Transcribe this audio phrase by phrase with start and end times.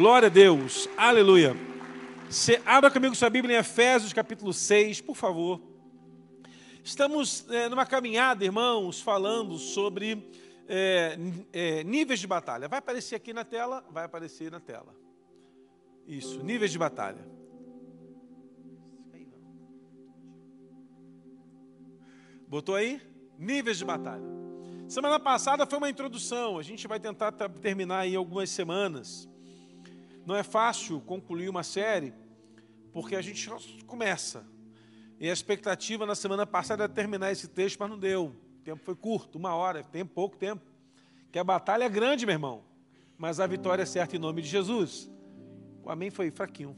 [0.00, 0.88] Glória a Deus.
[0.96, 1.54] Aleluia.
[2.26, 5.60] Você abra comigo sua Bíblia em Efésios capítulo 6, por favor.
[6.82, 10.26] Estamos é, numa caminhada, irmãos, falando sobre
[10.66, 11.18] é,
[11.52, 12.66] é, níveis de batalha.
[12.66, 13.84] Vai aparecer aqui na tela?
[13.90, 14.96] Vai aparecer na tela.
[16.06, 17.22] Isso, níveis de batalha.
[22.48, 23.02] Botou aí?
[23.38, 24.24] Níveis de batalha.
[24.88, 29.29] Semana passada foi uma introdução, a gente vai tentar terminar aí algumas semanas.
[30.30, 32.14] Não é fácil concluir uma série,
[32.92, 33.50] porque a gente
[33.84, 34.46] começa.
[35.18, 38.26] E a expectativa na semana passada era terminar esse texto, mas não deu.
[38.26, 40.62] O tempo foi curto, uma hora, tem pouco tempo.
[41.32, 42.62] Que a batalha é grande, meu irmão.
[43.18, 45.10] Mas a vitória é certa em nome de Jesus.
[45.82, 46.76] O amém foi fraquinho.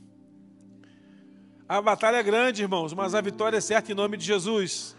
[1.68, 4.96] A batalha é grande, irmãos, mas a vitória é certa em nome de Jesus.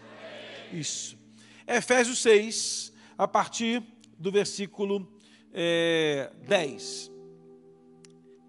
[0.72, 1.18] Isso.
[1.66, 3.82] Efésios 6, a partir
[4.16, 5.12] do versículo
[5.52, 7.13] é, 10.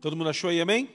[0.06, 0.88] Todo mundo achou aí, amém?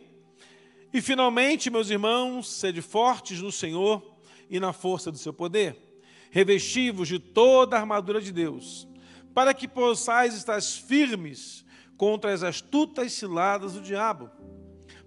[0.92, 4.00] E finalmente, meus irmãos, sede fortes no Senhor
[4.48, 5.98] e na força do seu poder.
[6.30, 8.86] Revestivos de toda a armadura de Deus,
[9.34, 11.64] para que possais estar firmes
[11.96, 14.30] contra as astutas ciladas do diabo.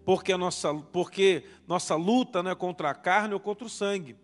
[0.04, 4.18] Porque a nossa, porque nossa luta não é contra a carne ou contra o sangue,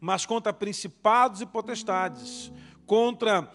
[0.00, 2.50] mas contra principados e potestades,
[2.86, 3.52] contra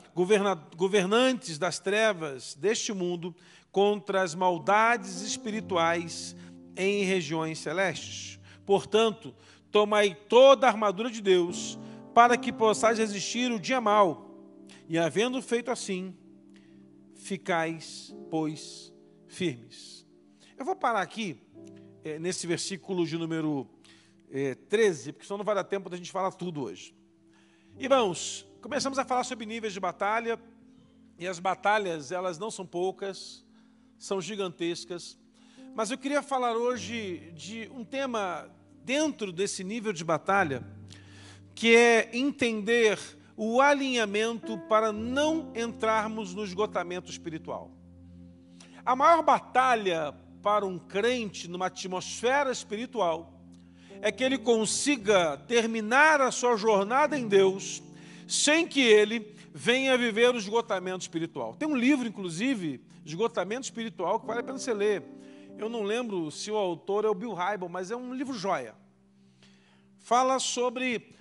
[0.75, 3.35] governantes das trevas deste mundo,
[3.71, 6.35] contra as maldades espirituais
[6.75, 8.39] em regiões celestes.
[8.65, 9.33] Portanto,
[9.71, 11.79] tomai toda a armadura de Deus,
[12.13, 14.29] para que possais resistir o dia mau,
[14.87, 16.13] e havendo feito assim,
[17.15, 18.93] ficais, pois,
[19.27, 20.05] firmes.
[20.57, 21.37] Eu vou parar aqui,
[22.03, 23.67] é, nesse versículo de número
[24.29, 26.93] é, 13, porque senão não vai dar tempo da gente falar tudo hoje.
[27.79, 30.37] Irmãos, começamos a falar sobre níveis de batalha,
[31.17, 33.45] e as batalhas, elas não são poucas,
[34.01, 35.15] são gigantescas,
[35.75, 38.49] mas eu queria falar hoje de um tema
[38.83, 40.65] dentro desse nível de batalha,
[41.53, 42.97] que é entender
[43.37, 47.69] o alinhamento para não entrarmos no esgotamento espiritual.
[48.83, 53.39] A maior batalha para um crente numa atmosfera espiritual
[54.01, 57.83] é que ele consiga terminar a sua jornada em Deus
[58.27, 61.53] sem que ele venha viver o esgotamento espiritual.
[61.53, 65.03] Tem um livro, inclusive, Esgotamento Espiritual, que vale a pena você ler.
[65.57, 68.75] Eu não lembro se o autor é o Bill Hybel, mas é um livro joia.
[69.99, 71.15] Fala sobre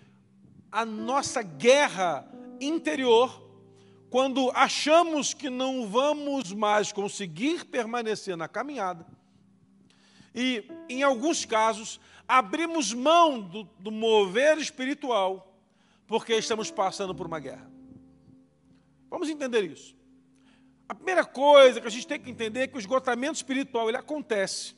[0.71, 2.31] a nossa guerra
[2.61, 3.49] interior
[4.09, 9.07] quando achamos que não vamos mais conseguir permanecer na caminhada.
[10.35, 15.47] E, em alguns casos, abrimos mão do, do mover espiritual
[16.07, 17.71] porque estamos passando por uma guerra.
[19.09, 19.97] Vamos entender isso.
[20.91, 23.97] A primeira coisa que a gente tem que entender é que o esgotamento espiritual ele
[23.97, 24.75] acontece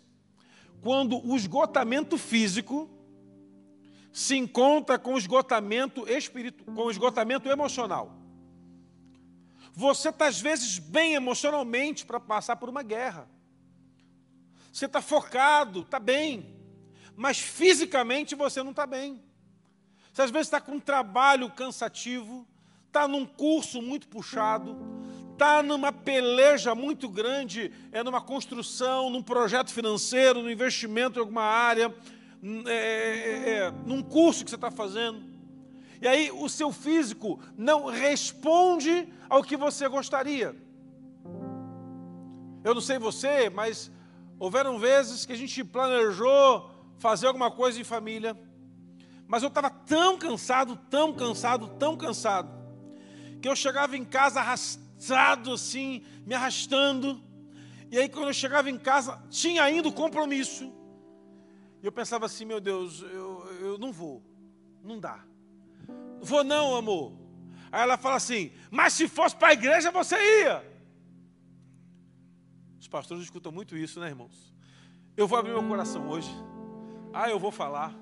[0.82, 2.90] quando o esgotamento físico
[4.12, 8.12] se encontra com o esgotamento espiritual, com o esgotamento emocional.
[9.72, 13.26] Você está às vezes bem emocionalmente para passar por uma guerra.
[14.70, 16.60] Você está focado, está bem
[17.16, 19.22] mas fisicamente você não está bem.
[20.12, 22.46] Você às vezes está com um trabalho cansativo,
[22.86, 24.76] está num curso muito puxado,
[25.32, 31.42] está numa peleja muito grande, é numa construção, num projeto financeiro, num investimento em alguma
[31.42, 31.94] área,
[32.66, 35.22] é, é, é, num curso que você está fazendo.
[36.00, 40.56] E aí o seu físico não responde ao que você gostaria.
[42.64, 43.90] Eu não sei você, mas
[44.38, 48.36] houveram vezes que a gente planejou fazer alguma coisa em família,
[49.26, 52.50] mas eu estava tão cansado, tão cansado, tão cansado,
[53.40, 54.40] que eu chegava em casa
[55.02, 57.20] arrastado assim, me arrastando,
[57.90, 60.72] e aí quando eu chegava em casa, tinha ainda o compromisso,
[61.82, 64.22] e eu pensava assim, meu Deus, eu, eu não vou,
[64.82, 65.24] não dá.
[66.20, 67.12] Vou não, amor.
[67.72, 70.64] Aí ela fala assim, mas se fosse para a igreja você ia.
[72.78, 74.54] Os pastores escutam muito isso, né, irmãos?
[75.16, 76.30] Eu vou abrir meu coração hoje.
[77.12, 77.92] Ah, eu vou falar.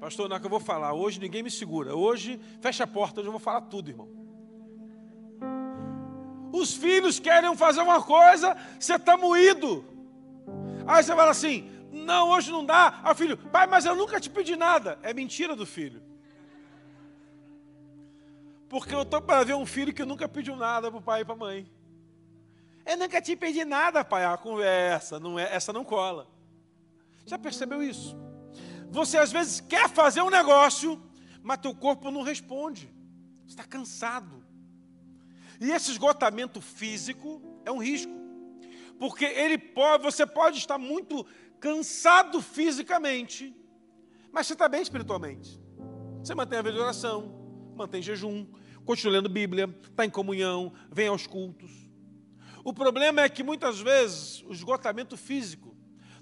[0.00, 0.94] Pastor, não é que eu vou falar.
[0.94, 1.94] Hoje ninguém me segura.
[1.94, 4.21] Hoje, fecha a porta, hoje eu vou falar tudo, irmão.
[6.62, 9.84] Os filhos querem fazer uma coisa, você está moído.
[10.86, 13.00] Aí você fala assim: não, hoje não dá.
[13.02, 14.96] Aí o filho, pai, mas eu nunca te pedi nada.
[15.02, 16.00] É mentira do filho.
[18.68, 21.24] Porque eu estou para ver um filho que nunca pediu nada para o pai e
[21.24, 21.70] para a mãe.
[22.86, 24.24] Eu nunca te pedi nada, pai.
[24.24, 26.28] A conversa, não é, essa não cola.
[27.26, 28.16] Já percebeu isso?
[28.88, 31.02] Você às vezes quer fazer um negócio,
[31.42, 32.88] mas teu corpo não responde.
[33.46, 34.41] Está cansado.
[35.62, 38.12] E esse esgotamento físico é um risco.
[38.98, 41.24] porque ele pode, você pode estar muito
[41.60, 43.54] cansado fisicamente,
[44.32, 45.60] mas você está bem espiritualmente.
[46.18, 48.46] Você mantém a vida de oração, mantém jejum,
[48.84, 51.70] continua lendo Bíblia, está em comunhão, vem aos cultos.
[52.64, 55.76] O problema é que muitas vezes o esgotamento físico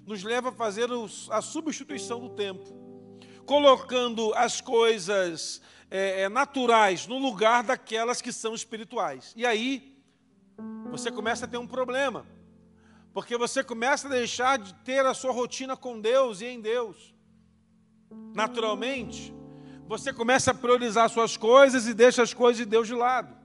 [0.05, 0.87] nos leva a fazer
[1.31, 2.65] a substituição do tempo,
[3.45, 5.61] colocando as coisas
[5.91, 9.33] é, é, naturais no lugar daquelas que são espirituais.
[9.35, 10.01] E aí
[10.89, 12.25] você começa a ter um problema,
[13.13, 17.13] porque você começa a deixar de ter a sua rotina com Deus e em Deus.
[18.33, 19.33] Naturalmente,
[19.85, 23.35] você começa a priorizar suas coisas e deixa as coisas de Deus de lado.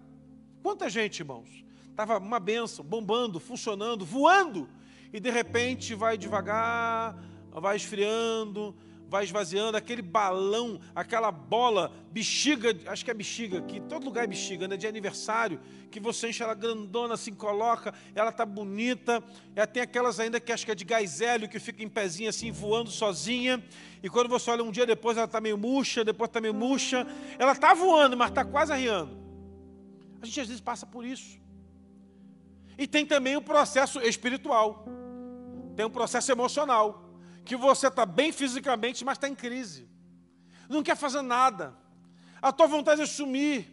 [0.63, 1.49] Quanta gente, irmãos,
[1.91, 4.69] estava uma benção, bombando, funcionando, voando,
[5.13, 7.17] e de repente vai devagar,
[7.51, 8.77] vai esfriando,
[9.09, 14.27] vai esvaziando, aquele balão, aquela bola, bexiga, acho que é bexiga, que todo lugar é
[14.27, 14.77] bexiga, né?
[14.77, 15.61] De aniversário,
[15.91, 19.23] que você enche ela grandona, assim, coloca, ela tá bonita.
[19.55, 22.29] Ela tem aquelas ainda que acho que é de gás hélio, que fica em pezinho
[22.29, 23.63] assim, voando sozinha.
[24.03, 27.07] E quando você olha um dia depois, ela tá meio murcha, depois tá meio murcha.
[27.39, 29.17] Ela tá voando, mas tá quase arriando.
[30.21, 31.39] A gente às vezes passa por isso.
[32.77, 34.85] E tem também o processo espiritual.
[35.77, 37.06] Tem um processo emocional
[37.47, 39.89] que você está bem fisicamente, mas está em crise.
[40.69, 41.73] Não quer fazer nada.
[42.43, 43.73] A tua vontade é sumir.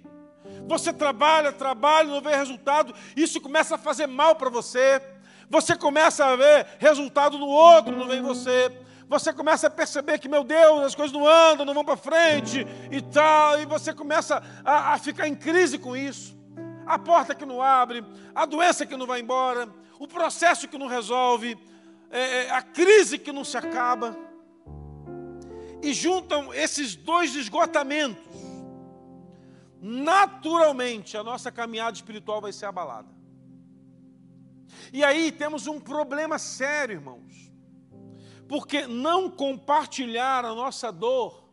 [0.67, 2.93] Você trabalha, trabalha, não vê resultado.
[3.17, 5.01] Isso começa a fazer mal para você.
[5.49, 8.71] Você começa a ver resultado no outro, não vem você.
[9.07, 12.65] Você começa a perceber que, meu Deus, as coisas não andam, não vão para frente
[12.91, 13.59] e tal.
[13.59, 16.37] E você começa a, a ficar em crise com isso.
[16.85, 18.05] A porta que não abre,
[18.35, 19.67] a doença que não vai embora,
[19.99, 21.57] o processo que não resolve
[22.13, 24.15] é, é, a crise que não se acaba,
[25.81, 28.23] e juntam esses dois esgotamentos,
[29.81, 33.09] naturalmente a nossa caminhada espiritual vai ser abalada.
[34.93, 37.51] E aí temos um problema sério, irmãos,
[38.47, 41.49] porque não compartilhar a nossa dor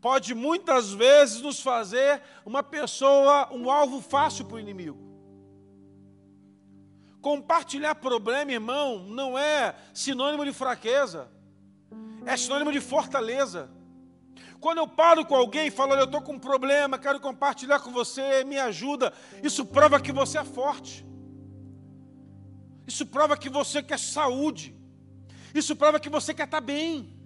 [0.00, 5.09] pode muitas vezes nos fazer uma pessoa, um alvo fácil para o inimigo.
[7.20, 11.28] Compartilhar problema, irmão, não é sinônimo de fraqueza,
[12.24, 13.70] é sinônimo de fortaleza.
[14.58, 17.90] Quando eu paro com alguém e falo, eu estou com um problema, quero compartilhar com
[17.90, 19.12] você, me ajuda,
[19.42, 21.06] isso prova que você é forte.
[22.86, 24.74] Isso prova que você quer saúde.
[25.54, 27.16] Isso prova que você quer estar bem.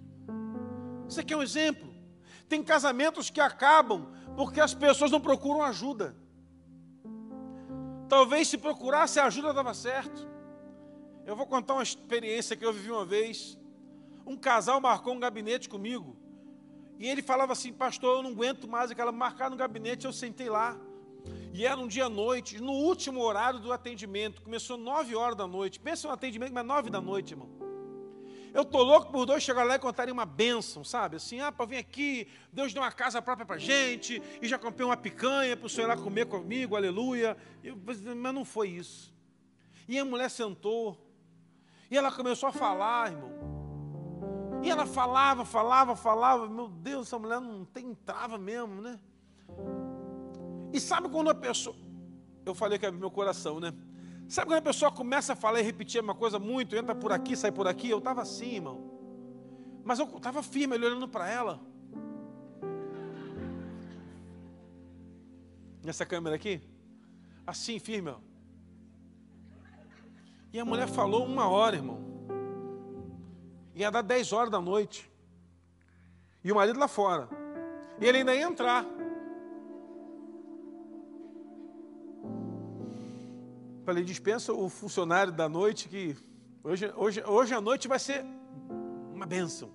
[1.07, 1.93] Isso aqui é um exemplo.
[2.47, 6.15] Tem casamentos que acabam porque as pessoas não procuram ajuda.
[8.07, 10.27] Talvez se procurasse ajuda dava certo.
[11.25, 13.57] Eu vou contar uma experiência que eu vivi uma vez.
[14.25, 16.15] Um casal marcou um gabinete comigo.
[16.99, 20.49] E ele falava assim, pastor, eu não aguento mais aquela marcar no gabinete, eu sentei
[20.49, 20.77] lá.
[21.53, 24.41] E era um dia à noite, no último horário do atendimento.
[24.41, 25.79] Começou nove horas da noite.
[25.79, 27.64] Pensa no atendimento, mas nove da noite, irmão.
[28.55, 31.17] Eu tô louco por dois chegar lá e contarem uma bênção, sabe?
[31.17, 34.85] Assim, ah, para vir aqui, Deus deu uma casa própria para gente, e já comprei
[34.85, 37.35] uma picanha para o senhor ir lá comer comigo, aleluia.
[37.83, 39.13] Mas não foi isso.
[39.89, 40.97] E a mulher sentou,
[41.91, 43.55] e ela começou a falar, irmão.
[44.63, 46.47] E ela falava, falava, falava.
[46.47, 48.97] Meu Deus, essa mulher não tem trava mesmo, né?
[50.71, 51.75] E sabe quando a pessoa.
[52.45, 53.73] Eu falei que é meu coração, né?
[54.27, 57.35] Sabe quando a pessoa começa a falar e repetir uma coisa muito, entra por aqui,
[57.35, 57.89] sai por aqui?
[57.89, 58.91] Eu estava assim, irmão.
[59.83, 61.59] Mas eu estava firme, olhando para ela.
[65.83, 66.59] Nessa câmera aqui?
[67.45, 68.17] Assim, firme, ó.
[70.51, 71.99] E a mulher falou uma hora, irmão.
[73.75, 75.11] Ia dar 10 horas da noite.
[76.43, 77.29] E o marido lá fora.
[77.99, 78.85] E ele ainda ia entrar.
[83.85, 86.17] Falei, dispensa o funcionário da noite que
[86.63, 88.25] hoje, hoje, hoje à noite vai ser
[89.13, 89.69] uma bênção.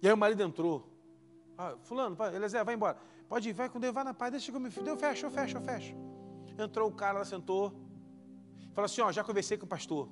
[0.00, 0.88] E aí o marido entrou.
[1.56, 2.96] Ah, fulano, Eliezer, vai embora.
[3.28, 4.80] Pode ir, vai com Deus, vai na paz, deixa comigo.
[4.80, 5.92] Deus, fecha, fecha, fecha.
[6.56, 7.72] Entrou o cara, lá sentou.
[8.72, 10.08] Falou assim, ó, já conversei com o pastor.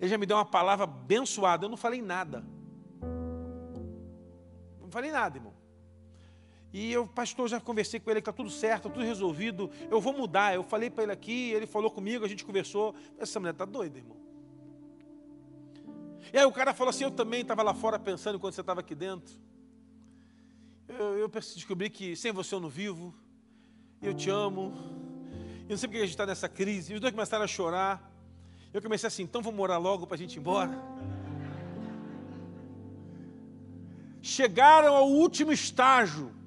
[0.00, 1.64] Ele já me deu uma palavra abençoada.
[1.66, 2.44] Eu não falei nada.
[4.80, 5.54] Não falei nada, irmão.
[6.72, 10.14] E eu, pastor, já conversei com ele, está tudo certo, está tudo resolvido, eu vou
[10.14, 10.54] mudar.
[10.54, 12.94] Eu falei para ele aqui, ele falou comigo, a gente conversou.
[13.18, 14.16] Essa mulher está doida, irmão.
[16.32, 18.80] E aí o cara falou assim: Eu também estava lá fora pensando quando você estava
[18.80, 19.34] aqui dentro.
[20.88, 23.14] Eu, eu descobri que sem você eu não vivo,
[24.00, 24.72] eu te amo,
[25.66, 26.92] e não sei porque a gente está nessa crise.
[26.92, 28.10] E os dois começaram a chorar.
[28.72, 30.72] Eu comecei assim: Então vamos morar logo para a gente ir embora.
[34.22, 36.41] Chegaram ao último estágio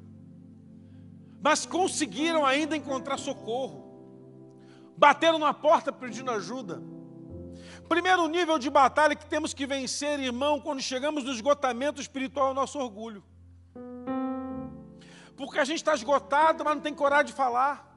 [1.46, 3.78] mas conseguiram ainda encontrar socorro.
[4.98, 6.82] Bateram na porta pedindo ajuda.
[7.88, 12.54] Primeiro nível de batalha que temos que vencer, irmão, quando chegamos no esgotamento espiritual, é
[12.56, 13.24] nosso orgulho.
[15.38, 17.96] Porque a gente está esgotado, mas não tem coragem de falar.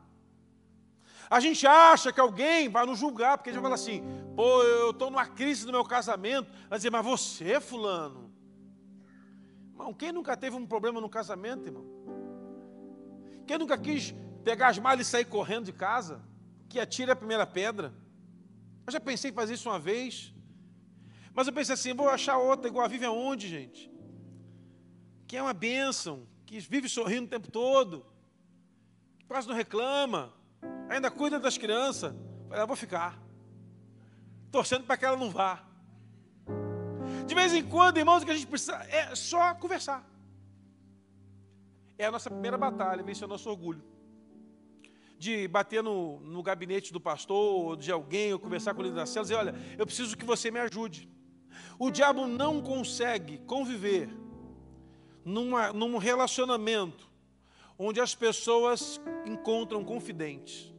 [1.30, 4.04] A gente acha que alguém vai nos julgar, porque a gente vai falar assim,
[4.36, 6.52] pô, eu estou numa crise no meu casamento.
[6.68, 8.30] Vai dizer, mas você, fulano?
[9.70, 11.97] Irmão, quem nunca teve um problema no casamento, irmão?
[13.48, 14.14] Quem nunca quis
[14.44, 16.20] pegar as malas e sair correndo de casa?
[16.68, 17.94] Que atire a primeira pedra.
[18.86, 20.34] Eu já pensei em fazer isso uma vez.
[21.32, 23.90] Mas eu pensei assim, vou achar outra igual a Vive aonde, gente?
[25.26, 28.04] Que é uma bênção, que vive sorrindo o tempo todo,
[29.18, 30.30] que quase não reclama,
[30.90, 32.14] ainda cuida das crianças.
[32.48, 33.18] Falei, eu vou ficar.
[34.50, 35.64] Torcendo para que ela não vá.
[37.26, 40.06] De vez em quando, irmãos, o que a gente precisa é só conversar.
[41.98, 43.82] É a nossa primeira batalha, vencer o nosso orgulho.
[45.18, 49.06] De bater no, no gabinete do pastor, ou de alguém, ou conversar com líder da
[49.06, 51.10] célula e dizer, olha, eu preciso que você me ajude.
[51.78, 54.08] O diabo não consegue conviver
[55.24, 57.10] numa, num relacionamento
[57.76, 60.72] onde as pessoas encontram confidentes.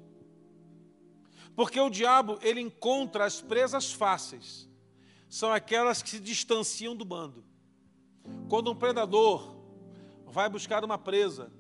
[1.53, 4.69] Porque o diabo, ele encontra as presas fáceis
[5.29, 7.45] são aquelas que se distanciam do bando.
[8.49, 9.55] Quando um predador
[10.31, 11.51] vai buscar uma presa,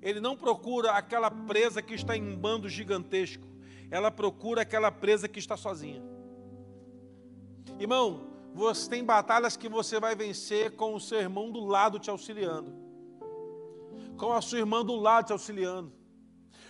[0.00, 3.46] ele não procura aquela presa que está em bando gigantesco,
[3.90, 6.02] ela procura aquela presa que está sozinha.
[7.78, 12.10] Irmão, você tem batalhas que você vai vencer com o seu irmão do lado te
[12.10, 12.72] auxiliando,
[14.16, 15.92] com a sua irmã do lado te auxiliando,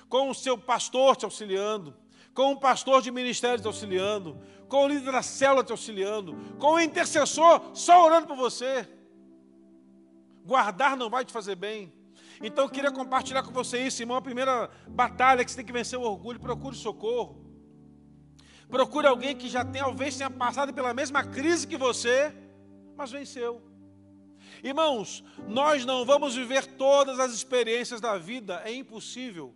[0.09, 1.95] com o seu pastor te auxiliando,
[2.35, 6.75] com o pastor de ministério te auxiliando, com o líder da célula te auxiliando, com
[6.75, 8.87] o intercessor só orando por você.
[10.49, 11.93] Guardar não vai te fazer bem.
[12.43, 14.17] Então eu queria compartilhar com você isso, irmão.
[14.17, 17.45] A primeira batalha que você tem que vencer o orgulho, procure socorro.
[18.67, 22.35] Procure alguém que já tem, talvez tenha passado pela mesma crise que você,
[22.97, 23.63] mas venceu.
[24.65, 29.55] Irmãos, nós não vamos viver todas as experiências da vida, é impossível.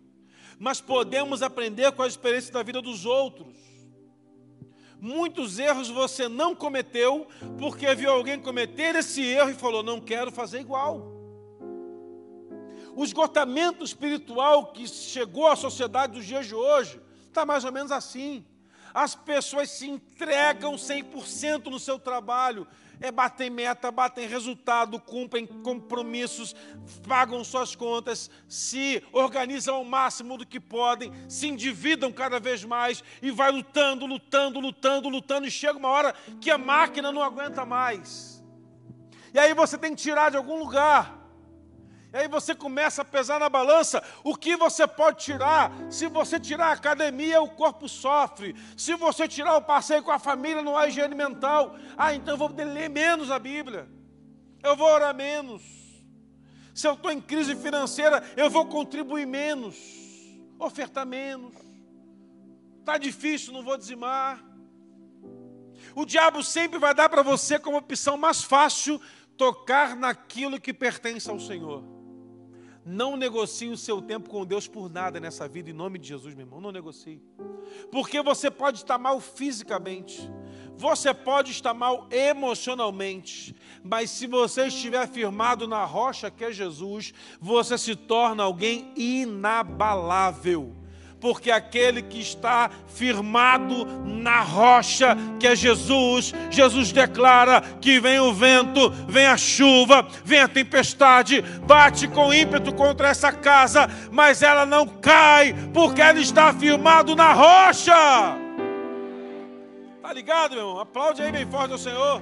[0.59, 3.55] Mas podemos aprender com as experiências da vida dos outros.
[5.03, 7.27] Muitos erros você não cometeu
[7.59, 11.11] porque viu alguém cometer esse erro e falou: não quero fazer igual.
[12.95, 17.91] O esgotamento espiritual que chegou à sociedade dos dias de hoje está mais ou menos
[17.91, 18.45] assim.
[18.93, 22.65] As pessoas se entregam 100% no seu trabalho,
[22.99, 26.55] é, batem meta, batem resultado, cumprem compromissos,
[27.07, 33.03] pagam suas contas, se organizam ao máximo do que podem, se endividam cada vez mais
[33.21, 37.65] e vai lutando, lutando, lutando, lutando, e chega uma hora que a máquina não aguenta
[37.65, 38.43] mais.
[39.33, 41.22] E aí você tem que tirar de algum lugar.
[42.13, 45.71] E aí você começa a pesar na balança o que você pode tirar.
[45.89, 48.55] Se você tirar a academia, o corpo sofre.
[48.77, 51.75] Se você tirar o passeio com a família, não há higiene mental.
[51.97, 53.89] Ah, então eu vou ler menos a Bíblia.
[54.61, 55.63] Eu vou orar menos.
[56.75, 59.75] Se eu estou em crise financeira, eu vou contribuir menos.
[60.59, 61.55] Ofertar menos.
[62.79, 64.39] Está difícil, não vou dizimar.
[65.95, 69.01] O diabo sempre vai dar para você como opção mais fácil
[69.35, 71.92] tocar naquilo que pertence ao Senhor.
[72.85, 76.35] Não negocie o seu tempo com Deus por nada nessa vida, em nome de Jesus,
[76.35, 76.59] meu irmão.
[76.59, 77.21] Não negocie.
[77.91, 80.29] Porque você pode estar mal fisicamente,
[80.75, 87.13] você pode estar mal emocionalmente, mas se você estiver firmado na rocha que é Jesus,
[87.39, 90.82] você se torna alguém inabalável
[91.23, 98.33] porque aquele que está firmado na rocha, que é Jesus, Jesus declara que vem o
[98.33, 104.65] vento, vem a chuva, vem a tempestade, bate com ímpeto contra essa casa, mas ela
[104.65, 107.95] não cai, porque ela está firmado na rocha.
[110.01, 110.81] Tá ligado, meu irmão?
[110.81, 112.21] Aplaude aí bem forte ao Senhor.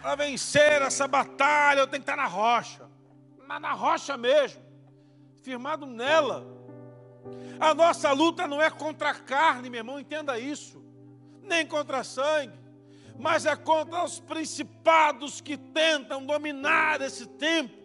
[0.00, 2.88] Para vencer essa batalha, eu tenho que estar na rocha.
[3.48, 4.67] Mas na rocha mesmo
[5.42, 6.46] firmado nela.
[7.60, 10.82] A nossa luta não é contra a carne, meu irmão, entenda isso,
[11.42, 12.58] nem contra sangue,
[13.18, 17.76] mas é contra os principados que tentam dominar esse tempo.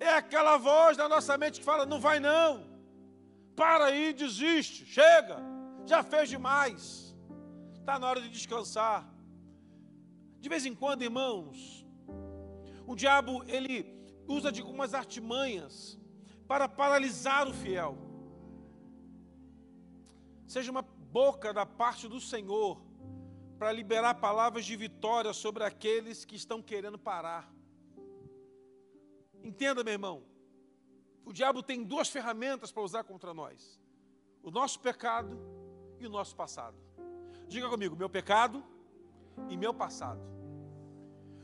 [0.00, 2.66] É aquela voz da nossa mente que fala: não vai não,
[3.54, 5.38] para aí, desiste, chega,
[5.86, 7.14] já fez demais,
[7.78, 9.08] está na hora de descansar.
[10.40, 11.86] De vez em quando, irmãos,
[12.86, 13.94] o diabo ele
[14.26, 15.98] usa de algumas artimanhas
[16.46, 17.96] para paralisar o fiel.
[20.46, 22.80] Seja uma boca da parte do Senhor
[23.58, 27.52] para liberar palavras de vitória sobre aqueles que estão querendo parar.
[29.42, 30.22] Entenda, meu irmão,
[31.24, 33.80] o diabo tem duas ferramentas para usar contra nós:
[34.42, 35.38] o nosso pecado
[35.98, 36.76] e o nosso passado.
[37.48, 38.62] Diga comigo, meu pecado
[39.48, 40.20] e meu passado.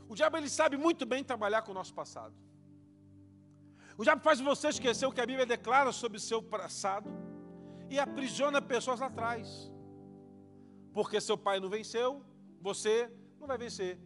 [0.07, 2.35] O diabo ele sabe muito bem trabalhar com o nosso passado.
[4.01, 7.07] O diabo faz você esquecer o que a Bíblia declara sobre o seu passado
[7.87, 9.71] e aprisiona pessoas lá atrás.
[10.91, 12.25] Porque seu pai não venceu,
[12.59, 13.99] você não vai vencer.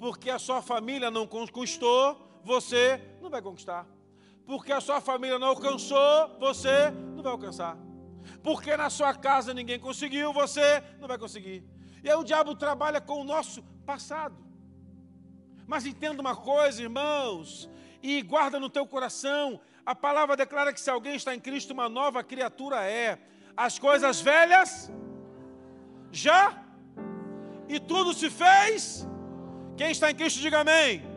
[0.00, 3.86] Porque a sua família não conquistou, você não vai conquistar.
[4.44, 7.78] Porque a sua família não alcançou, você não vai alcançar.
[8.42, 11.64] Porque na sua casa ninguém conseguiu, você não vai conseguir.
[12.02, 14.36] E aí o diabo trabalha com o nosso passado.
[15.64, 17.70] Mas entenda uma coisa, irmãos,
[18.02, 19.60] e guarda no teu coração.
[19.84, 23.18] A palavra declara que se alguém está em Cristo, uma nova criatura é.
[23.56, 24.90] As coisas velhas
[26.10, 26.62] já
[27.68, 29.06] e tudo se fez.
[29.76, 31.12] Quem está em Cristo, diga amém.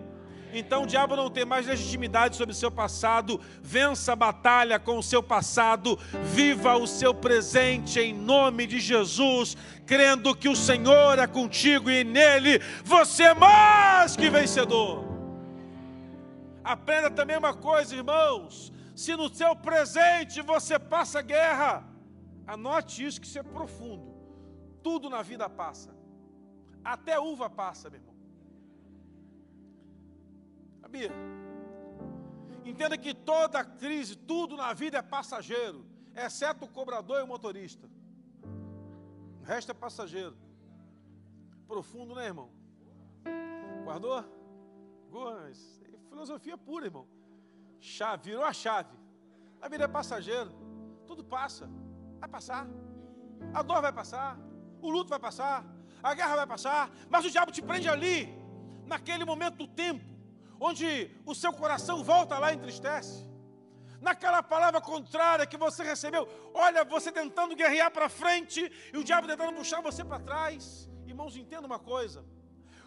[0.54, 3.42] Então o diabo não tem mais legitimidade sobre o seu passado.
[3.62, 6.00] Vença a batalha com o seu passado.
[6.24, 12.04] Viva o seu presente em nome de Jesus, crendo que o Senhor é contigo e
[12.04, 15.05] nele você é mais que vencedor.
[16.66, 21.88] Aprenda também uma coisa, irmãos: se no seu presente você passa guerra,
[22.48, 24.16] anote isso que isso é profundo.
[24.82, 25.96] Tudo na vida passa.
[26.84, 28.16] Até uva passa, meu irmão.
[30.82, 31.12] Sabia?
[32.64, 37.88] Entenda que toda crise, tudo na vida é passageiro, exceto o cobrador e o motorista.
[39.42, 40.36] O resto é passageiro.
[41.68, 42.50] Profundo, né, irmão?
[43.84, 44.24] Guardou?
[45.12, 45.85] Guardas.
[46.16, 47.06] Filosofia pura, irmão.
[47.80, 48.96] Chave, virou a chave.
[49.62, 50.52] A vida é passageiro.
[51.06, 51.70] Tudo passa.
[52.22, 52.64] Vai passar.
[53.54, 54.30] A dor vai passar.
[54.82, 55.58] O luto vai passar
[56.10, 58.18] a guerra vai passar, mas o diabo te prende ali,
[58.86, 60.06] naquele momento do tempo,
[60.60, 60.88] onde
[61.26, 63.26] o seu coração volta lá e entristece.
[64.00, 69.28] Naquela palavra contrária que você recebeu, olha, você tentando guerrear para frente e o diabo
[69.28, 70.88] tentando puxar você para trás.
[71.08, 72.24] Irmãos, entenda uma coisa: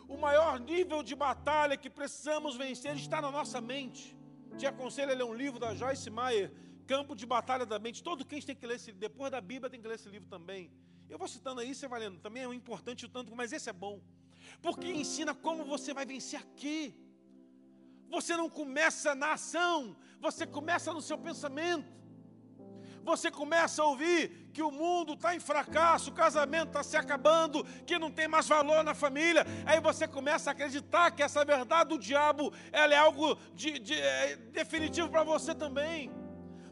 [0.09, 4.17] o maior nível de batalha que precisamos vencer está na nossa mente.
[4.57, 6.51] Te aconselho a ler um livro da Joyce Meyer,
[6.87, 8.03] Campo de Batalha da Mente.
[8.03, 10.27] Todo quem tem que ler esse livro, depois da Bíblia tem que ler esse livro
[10.27, 10.73] também.
[11.11, 12.19] Eu vou citando aí, você vai lendo.
[12.19, 14.01] Também é um importante o tanto, mas esse é bom.
[14.63, 16.95] Porque ensina como você vai vencer aqui.
[18.09, 21.93] Você não começa na ação, você começa no seu pensamento.
[23.05, 27.65] Você começa a ouvir que o mundo está em fracasso, o casamento está se acabando,
[27.87, 29.47] que não tem mais valor na família.
[29.65, 33.95] Aí você começa a acreditar que essa verdade do diabo ela é algo de, de
[33.95, 36.11] é, definitivo para você também.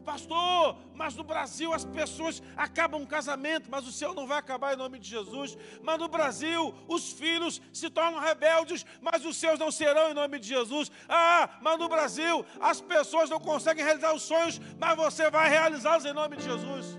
[0.07, 4.73] Pastor, mas no Brasil as pessoas acabam um casamento, mas o seu não vai acabar
[4.73, 5.57] em nome de Jesus.
[5.83, 10.39] Mas no Brasil os filhos se tornam rebeldes, mas os seus não serão em nome
[10.39, 10.89] de Jesus.
[11.09, 16.05] Ah, mas no Brasil as pessoas não conseguem realizar os sonhos, mas você vai realizá-los
[16.05, 16.97] em nome de Jesus.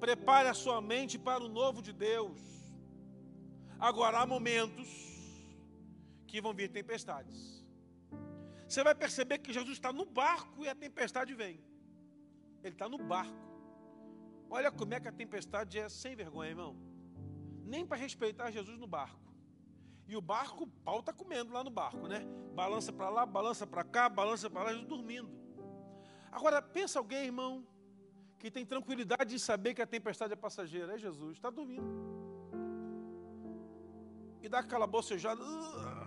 [0.00, 2.36] Prepare a sua mente para o novo de Deus.
[3.78, 4.88] Agora há momentos
[6.26, 7.57] que vão vir tempestades
[8.68, 11.58] você vai perceber que Jesus está no barco e a tempestade vem.
[12.62, 13.48] Ele está no barco.
[14.50, 16.76] Olha como é que a tempestade é sem vergonha, irmão.
[17.64, 19.18] Nem para respeitar Jesus no barco.
[20.06, 22.26] E o barco, o pau está comendo lá no barco, né?
[22.54, 25.30] Balança para lá, balança para cá, balança para lá, Jesus dormindo.
[26.30, 27.66] Agora, pensa alguém, irmão,
[28.38, 30.94] que tem tranquilidade de saber que a tempestade é passageira.
[30.94, 31.86] É Jesus, está dormindo.
[34.42, 35.42] E dá aquela bocejada.
[35.42, 35.97] Uh,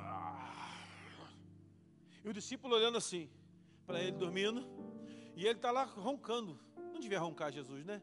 [2.24, 3.30] e o discípulo olhando assim,
[3.86, 4.66] para ele dormindo,
[5.36, 6.60] e ele está lá roncando.
[6.78, 8.02] Não devia roncar Jesus, né?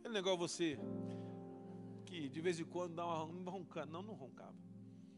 [0.00, 0.78] Ele não é igual você,
[2.04, 3.90] que de vez em quando dá uma roncada.
[3.90, 4.54] Não, não roncava.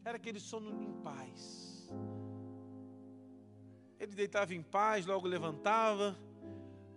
[0.05, 1.89] Era aquele sono em paz.
[3.99, 6.17] Ele deitava em paz, logo levantava,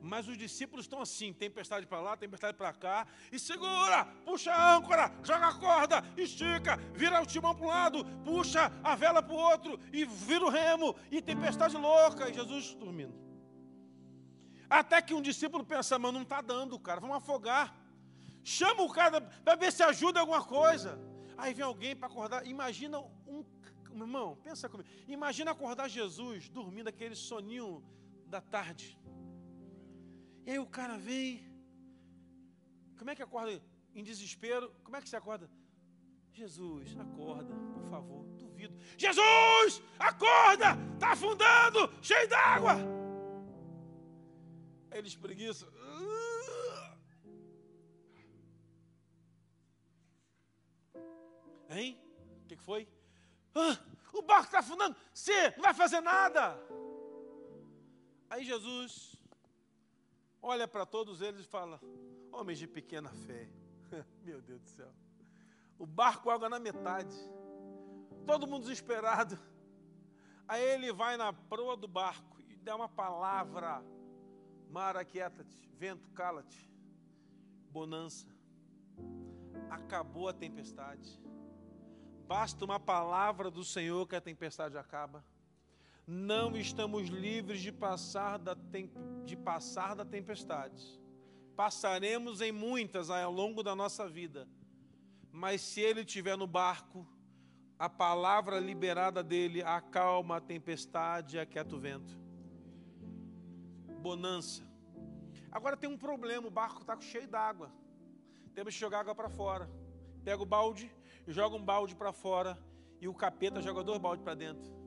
[0.02, 4.76] mas os discípulos estão assim, tempestade para lá, tempestade para cá, e segura, puxa a
[4.76, 9.34] âncora, joga a corda, estica, vira o timão para um lado, puxa a vela para
[9.34, 13.14] o outro, e vira o remo, e tempestade louca, e Jesus dormindo.
[14.68, 17.74] Até que um discípulo pensa, mas não está dando, cara, vamos afogar.
[18.44, 20.98] Chama o cara para ver se ajuda alguma coisa.
[21.36, 22.46] Aí vem alguém para acordar.
[22.46, 23.44] Imagina um.
[23.92, 24.88] Irmão, pensa comigo.
[25.08, 27.82] Imagina acordar Jesus dormindo aquele soninho
[28.26, 28.96] da tarde.
[30.46, 31.44] E aí o cara vem.
[32.98, 33.62] Como é que acorda
[33.94, 34.70] em desespero?
[34.84, 35.50] Como é que você acorda?
[36.32, 38.74] Jesus, acorda, por favor, duvido.
[38.96, 42.74] Jesus, acorda, está afundando, cheio d'água.
[44.90, 45.66] Aí ele espreguiça.
[51.68, 52.00] Hein?
[52.42, 52.88] O que, que foi?
[53.54, 53.78] Ah,
[54.12, 54.96] o barco está afundando.
[55.12, 56.56] Você não vai fazer nada.
[58.28, 59.19] Aí Jesus
[60.42, 61.80] olha para todos eles e fala:
[62.32, 63.48] Homens de pequena fé,
[64.24, 64.92] Meu Deus do céu.
[65.78, 67.16] O barco água na metade.
[68.26, 69.38] Todo mundo desesperado.
[70.46, 73.82] Aí ele vai na proa do barco e dá uma palavra.
[74.68, 75.68] Mar, aquieta-te.
[75.76, 76.70] Vento, cala-te.
[77.70, 78.26] Bonança.
[79.70, 81.20] Acabou a tempestade.
[82.26, 85.24] Basta uma palavra do Senhor que a tempestade acaba.
[86.06, 88.56] Não estamos livres de passar da,
[89.24, 91.00] de passar da tempestade.
[91.54, 94.48] Passaremos em muitas ao longo da nossa vida.
[95.30, 97.06] Mas se ele estiver no barco,
[97.78, 102.18] a palavra liberada dele acalma a tempestade e aquieta o vento.
[104.02, 104.68] Bonança.
[105.52, 107.70] Agora tem um problema, o barco está cheio d'água.
[108.54, 109.70] Temos que jogar água para fora.
[110.24, 110.90] Pega o balde,
[111.26, 112.58] joga um balde para fora
[113.00, 114.79] e o capeta joga dois baldes para dentro.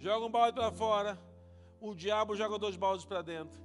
[0.00, 1.18] Joga um balde para fora,
[1.80, 3.58] o diabo joga dois baldes para dentro.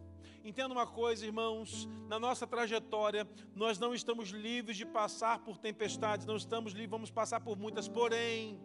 [0.43, 6.25] Entenda uma coisa, irmãos, na nossa trajetória, nós não estamos livres de passar por tempestades,
[6.25, 8.59] não estamos livres, vamos passar por muitas, porém,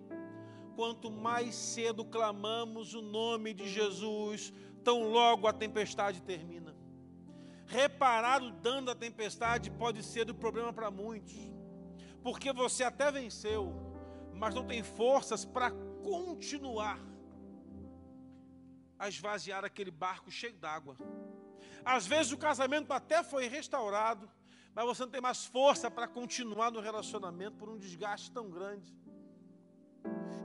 [0.75, 4.51] quanto mais cedo clamamos o nome de Jesus,
[4.83, 6.75] tão logo a tempestade termina.
[7.67, 11.37] Reparar o dano da tempestade pode ser o problema para muitos,
[12.23, 13.75] porque você até venceu,
[14.33, 15.71] mas não tem forças para
[16.03, 16.99] continuar
[18.99, 20.97] a esvaziar aquele barco cheio d'água.
[21.85, 24.29] Às vezes o casamento até foi restaurado,
[24.75, 28.97] mas você não tem mais força para continuar no relacionamento por um desgaste tão grande.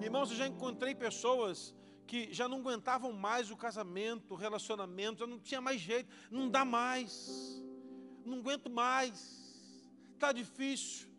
[0.01, 5.27] Irmãos, eu já encontrei pessoas que já não aguentavam mais o casamento, o relacionamento, já
[5.27, 7.63] não tinha mais jeito, não dá mais,
[8.25, 11.09] não aguento mais, está difícil.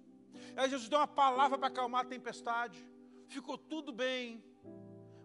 [0.56, 2.78] Aí Jesus deu uma palavra para acalmar a tempestade,
[3.26, 4.44] ficou tudo bem,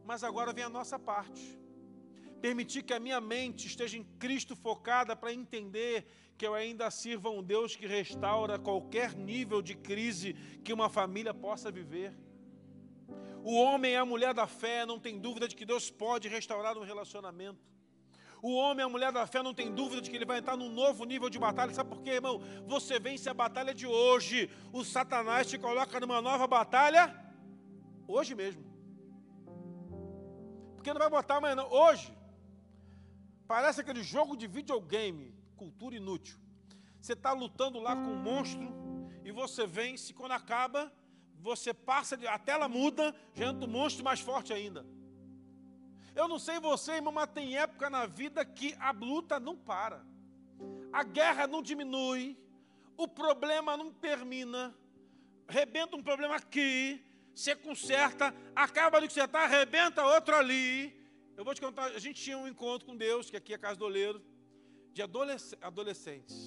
[0.06, 1.59] mas agora vem a nossa parte
[2.42, 6.06] permitir que a minha mente esteja em Cristo focada para entender
[6.38, 10.90] que eu ainda sirvo a um Deus que restaura qualquer nível de crise que uma
[10.90, 12.14] família possa viver.
[13.44, 16.78] O homem e a mulher da fé não tem dúvida de que Deus pode restaurar
[16.78, 17.60] um relacionamento.
[18.42, 20.56] O homem e a mulher da fé não tem dúvida de que ele vai entrar
[20.56, 21.74] num novo nível de batalha.
[21.74, 22.42] Sabe por quê, irmão?
[22.68, 24.50] Você vence a batalha de hoje.
[24.72, 27.14] O Satanás te coloca numa nova batalha
[28.08, 28.64] hoje mesmo.
[30.76, 31.70] Porque não vai botar amanhã, não.
[31.70, 32.19] Hoje.
[33.50, 36.38] Parece aquele jogo de videogame, cultura inútil.
[37.02, 38.72] Você está lutando lá com um monstro
[39.26, 40.94] e você vence, quando acaba,
[41.40, 44.86] você passa, a tela muda, já entra um monstro mais forte ainda.
[46.16, 50.06] Eu não sei você, irmão, mas tem época na vida que a luta não para.
[50.94, 52.38] A guerra não diminui,
[52.96, 54.76] o problema não termina,
[55.48, 60.99] rebenta um problema aqui, você conserta, acaba de consertar, arrebenta outro ali,
[61.40, 63.60] eu vou te contar, a gente tinha um encontro com Deus, que aqui é a
[63.60, 64.22] Casa do Oleiro,
[64.92, 65.02] de
[65.62, 66.38] adolescentes.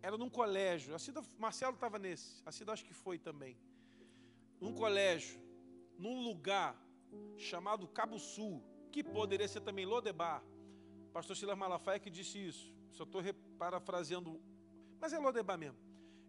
[0.00, 3.58] Era num colégio, a Cida, Marcelo estava nesse, a Cida acho que foi também.
[4.60, 5.40] Num colégio,
[5.98, 6.80] num lugar
[7.36, 10.44] chamado Cabo Sul, que poderia ser também Lodebar.
[11.12, 12.72] Pastor Silas Malafaia que disse isso.
[12.92, 13.20] Só estou
[13.58, 14.40] parafraseando,
[15.00, 15.78] mas é Lodebar mesmo.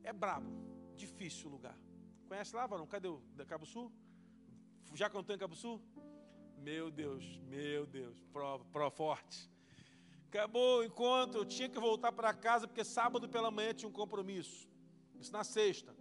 [0.03, 0.49] É brabo,
[0.95, 1.77] difícil o lugar.
[2.27, 2.87] Conhece lá, Varão?
[2.87, 3.91] Cadê o da Cabo Sul?
[4.95, 5.79] Já cantou em Cabo Sul?
[6.67, 9.49] Meu Deus, meu Deus, prova, prova forte.
[10.27, 13.91] Acabou o encontro, eu tinha que voltar para casa porque sábado pela manhã tinha um
[14.01, 14.67] compromisso.
[15.17, 15.95] Isso na sexta.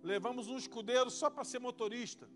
[0.00, 2.30] Levamos um escudeiro só para ser motorista.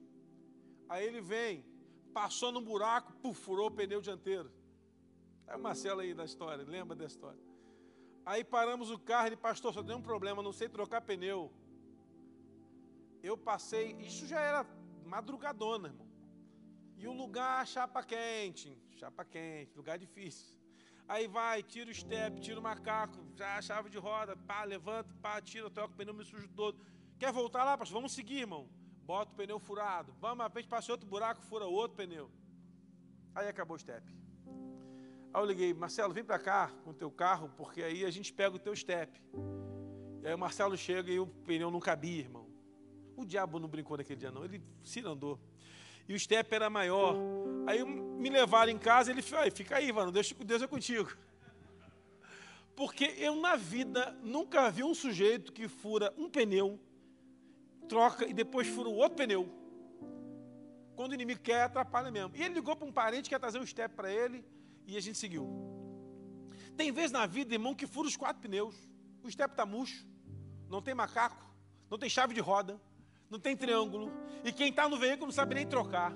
[0.89, 1.65] Aí ele vem,
[2.13, 4.51] passou num buraco, puf, furou o pneu dianteiro.
[5.47, 7.41] É o Marcelo aí da história, lembra da história?
[8.25, 11.53] Aí paramos o carro, ele, pastor, só tem um problema, não sei trocar pneu.
[13.23, 14.67] Eu passei, isso já era
[15.05, 16.06] madrugadona, irmão.
[16.97, 20.57] E o lugar, chapa quente, chapa quente, lugar difícil.
[21.09, 25.15] Aí vai, tira o step, tira o macaco, já a chave de roda, pá, levanta,
[25.23, 26.81] pá, tira, troca o pneu, me sujo todo.
[27.19, 27.97] Quer voltar lá, pastor?
[27.97, 28.69] Vamos seguir, irmão.
[29.05, 30.13] Bota o pneu furado.
[30.21, 32.31] Vamos, a repente passa outro buraco, fura outro pneu.
[33.35, 34.05] Aí acabou o step.
[35.33, 38.33] Aí eu liguei, Marcelo, vem para cá com o teu carro, porque aí a gente
[38.33, 39.23] pega o teu step.
[40.23, 42.49] E aí o Marcelo chega e o pneu não cabia, irmão.
[43.15, 44.45] O diabo não brincou naquele dia, não.
[44.45, 45.39] Ele se andou
[46.09, 47.17] e o step era maior.
[47.67, 51.17] Aí me levaram em casa e ele falou, fica aí, mano, Deus, Deus é contigo.
[52.75, 56.79] Porque eu na vida nunca vi um sujeito que fura um pneu,
[57.89, 59.49] troca e depois fura o outro pneu.
[60.95, 62.35] Quando o inimigo quer, atrapalha mesmo.
[62.35, 64.45] E ele ligou para um parente que ia trazer um step para ele
[64.87, 65.49] e a gente seguiu.
[66.77, 68.75] Tem vezes na vida, irmão, que fura os quatro pneus.
[69.23, 70.07] O step está murcho,
[70.69, 71.45] não tem macaco,
[71.91, 72.81] não tem chave de roda,
[73.31, 74.13] não tem triângulo,
[74.45, 76.15] e quem está no veículo não sabe nem trocar.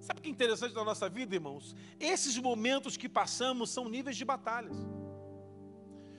[0.00, 1.74] Sabe o que é interessante da nossa vida, irmãos?
[1.98, 4.76] Esses momentos que passamos são níveis de batalhas.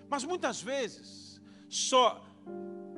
[0.09, 2.25] Mas muitas vezes, só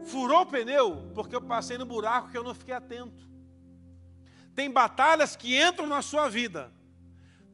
[0.08, 3.28] Furou o pneu porque eu passei no buraco que eu não fiquei atento.
[4.56, 6.72] Tem batalhas que entram na sua vida.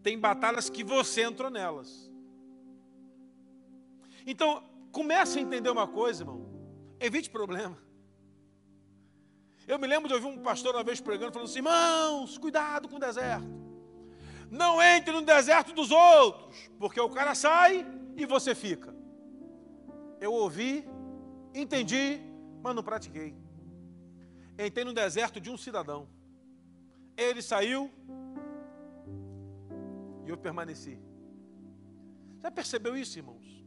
[0.04, 2.12] Tem batalhas que você entrou nelas.
[4.26, 6.48] Então, comece a entender uma coisa, irmão.
[7.00, 7.76] Evite problema.
[9.68, 12.98] Eu me lembro de ouvir um pastor uma vez pregando, falando assim: irmãos, cuidado com
[12.98, 13.48] o deserto.
[14.52, 18.94] Não entre no deserto dos outros, porque o cara sai e você fica.
[20.20, 20.88] Eu ouvi,
[21.54, 22.20] entendi,
[22.62, 23.36] mas não pratiquei.
[24.60, 26.08] Entrei no deserto de um cidadão.
[27.18, 27.92] Ele saiu
[30.26, 31.00] e eu permaneci.
[32.42, 33.63] Já percebeu isso, irmãos?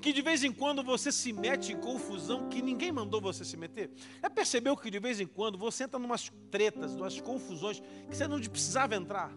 [0.00, 3.56] Que de vez em quando você se mete em confusão que ninguém mandou você se
[3.56, 3.90] meter?
[4.22, 8.26] Já percebeu que de vez em quando você entra numas tretas, numas confusões que você
[8.26, 9.32] não precisava entrar,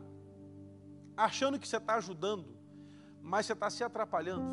[1.16, 2.56] achando que você está ajudando,
[3.22, 4.46] mas você está se atrapalhando?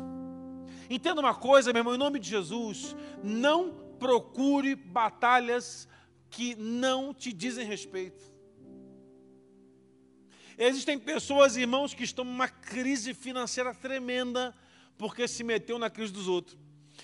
[0.89, 5.87] Entenda uma coisa, meu irmão, em nome de Jesus, não procure batalhas
[6.29, 8.23] que não te dizem respeito.
[10.57, 14.53] Existem pessoas, irmãos, que estão numa crise financeira tremenda,
[14.99, 16.57] porque se meteu na crise dos outros.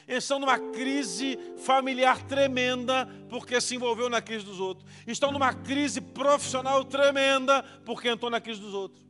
[0.06, 4.86] Estão numa crise familiar tremenda porque se envolveu na crise dos outros.
[5.08, 9.04] Estão numa crise profissional tremenda porque entrou na crise dos outros.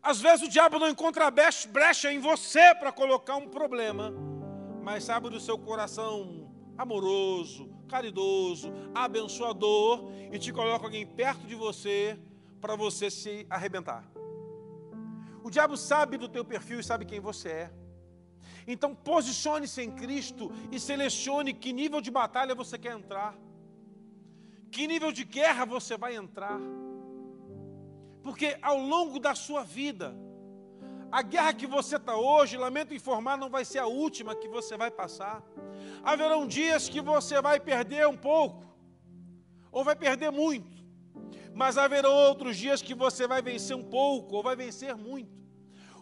[0.00, 4.14] Às vezes o diabo não encontra brecha em você para colocar um problema,
[4.82, 12.16] mas sabe do seu coração amoroso, caridoso, abençoador e te coloca alguém perto de você
[12.60, 14.19] para você se arrebentar.
[15.42, 17.70] O diabo sabe do teu perfil e sabe quem você é.
[18.66, 23.34] Então posicione-se em Cristo e selecione que nível de batalha você quer entrar.
[24.70, 26.60] Que nível de guerra você vai entrar.
[28.22, 30.14] Porque ao longo da sua vida,
[31.10, 34.76] a guerra que você está hoje, lamento informar, não vai ser a última que você
[34.76, 35.42] vai passar.
[36.04, 38.64] Haverão dias que você vai perder um pouco,
[39.72, 40.79] ou vai perder muito
[41.54, 45.40] mas haverão outros dias que você vai vencer um pouco ou vai vencer muito.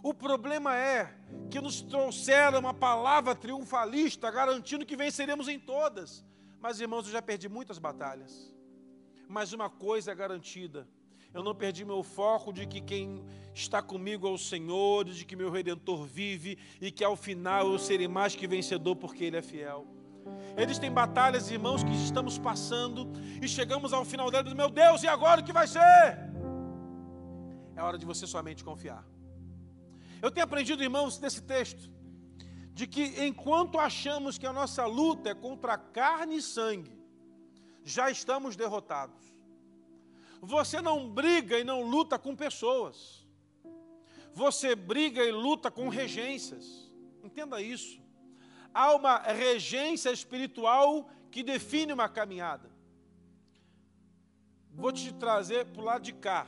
[0.02, 1.14] O problema é
[1.50, 6.24] que nos trouxeram uma palavra triunfalista, garantindo que venceremos em todas.
[6.60, 8.54] Mas, irmãos, eu já perdi muitas batalhas.
[9.28, 10.88] Mas uma coisa é garantida:
[11.34, 15.36] eu não perdi meu foco de que quem está comigo é o Senhor, de que
[15.36, 19.42] meu Redentor vive e que ao final eu serei mais que vencedor porque Ele é
[19.42, 19.86] fiel.
[20.56, 23.08] Existem batalhas, irmãos, que estamos passando
[23.40, 26.18] e chegamos ao final delas, meu Deus, e agora o que vai ser?
[27.76, 29.04] É hora de você somente confiar.
[30.20, 31.88] Eu tenho aprendido, irmãos, nesse texto,
[32.72, 37.00] de que enquanto achamos que a nossa luta é contra carne e sangue,
[37.84, 39.24] já estamos derrotados.
[40.40, 43.24] Você não briga e não luta com pessoas.
[44.34, 46.92] Você briga e luta com regências.
[47.22, 48.07] Entenda isso
[48.72, 52.70] há uma regência espiritual que define uma caminhada.
[54.72, 56.46] Vou te trazer para o lado de cá.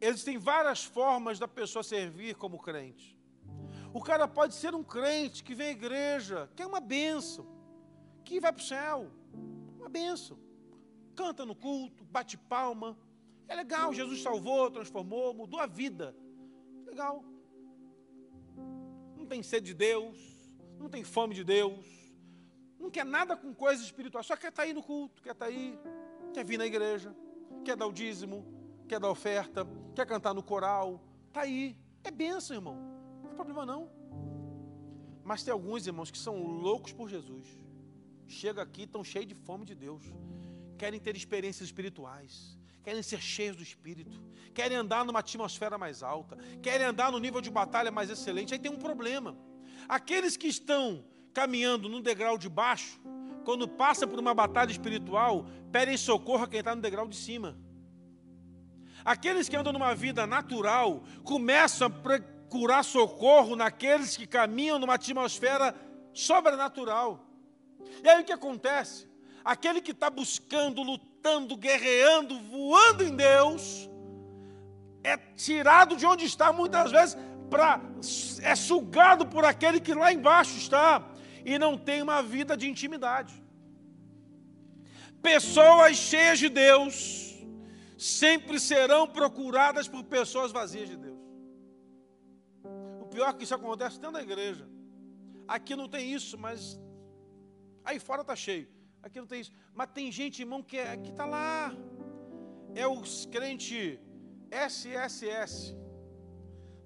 [0.00, 3.16] Existem várias formas da pessoa servir como crente.
[3.94, 7.46] O cara pode ser um crente que vem à igreja, que é uma benção,
[8.24, 9.10] que vai para o céu,
[9.78, 10.38] uma benção.
[11.14, 12.98] Canta no culto, bate palma.
[13.46, 16.16] É legal, Jesus salvou, transformou, mudou a vida.
[16.86, 17.22] Legal.
[19.16, 20.31] Não tem sede de Deus,
[20.82, 21.84] não tem fome de Deus,
[22.78, 25.46] não quer nada com coisas espirituais, só quer estar tá aí no culto, quer estar
[25.46, 25.78] tá aí,
[26.34, 27.14] quer vir na igreja,
[27.64, 28.44] quer dar o dízimo,
[28.88, 31.76] quer dar oferta, quer cantar no coral, está aí.
[32.04, 32.74] É benção, irmão.
[33.20, 33.88] Não tem problema não.
[35.22, 37.46] Mas tem alguns irmãos que são loucos por Jesus.
[38.26, 40.02] Chega aqui, estão cheios de fome de Deus.
[40.76, 42.58] Querem ter experiências espirituais.
[42.82, 44.20] Querem ser cheios do Espírito.
[44.52, 46.36] Querem andar numa atmosfera mais alta.
[46.60, 48.52] Querem andar no nível de batalha mais excelente.
[48.52, 49.36] Aí tem um problema.
[49.88, 53.00] Aqueles que estão caminhando no degrau de baixo,
[53.44, 57.56] quando passa por uma batalha espiritual, pedem socorro a quem está no degrau de cima.
[59.04, 65.74] Aqueles que andam numa vida natural começam a procurar socorro naqueles que caminham numa atmosfera
[66.12, 67.26] sobrenatural.
[68.02, 69.08] E aí o que acontece?
[69.44, 73.90] Aquele que está buscando, lutando, guerreando, voando em Deus,
[75.02, 77.18] é tirado de onde está muitas vezes
[78.42, 81.08] é sugado por aquele que lá embaixo está
[81.44, 83.34] e não tem uma vida de intimidade.
[85.20, 87.36] Pessoas cheias de Deus
[87.98, 91.20] sempre serão procuradas por pessoas vazias de Deus.
[93.00, 94.68] O pior é que isso acontece dentro da igreja.
[95.46, 96.80] Aqui não tem isso, mas
[97.84, 98.68] aí fora está cheio.
[99.02, 99.52] Aqui não tem isso.
[99.74, 101.74] Mas tem gente, irmão, que é, está lá.
[102.74, 104.00] É os crente
[104.50, 105.81] SSS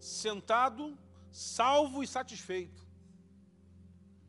[0.06, 0.96] sentado,
[1.30, 2.86] salvo e satisfeito.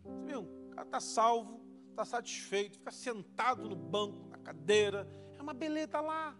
[0.03, 0.57] Você viu?
[0.77, 1.59] cara está salvo,
[1.89, 6.35] está satisfeito, fica sentado no banco, na cadeira, é uma beleza lá,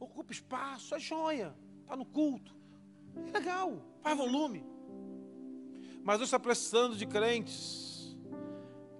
[0.00, 2.56] ocupa espaço, é joia, está no culto,
[3.28, 4.66] é legal, faz volume.
[6.02, 8.16] Mas Deus está precisando de crentes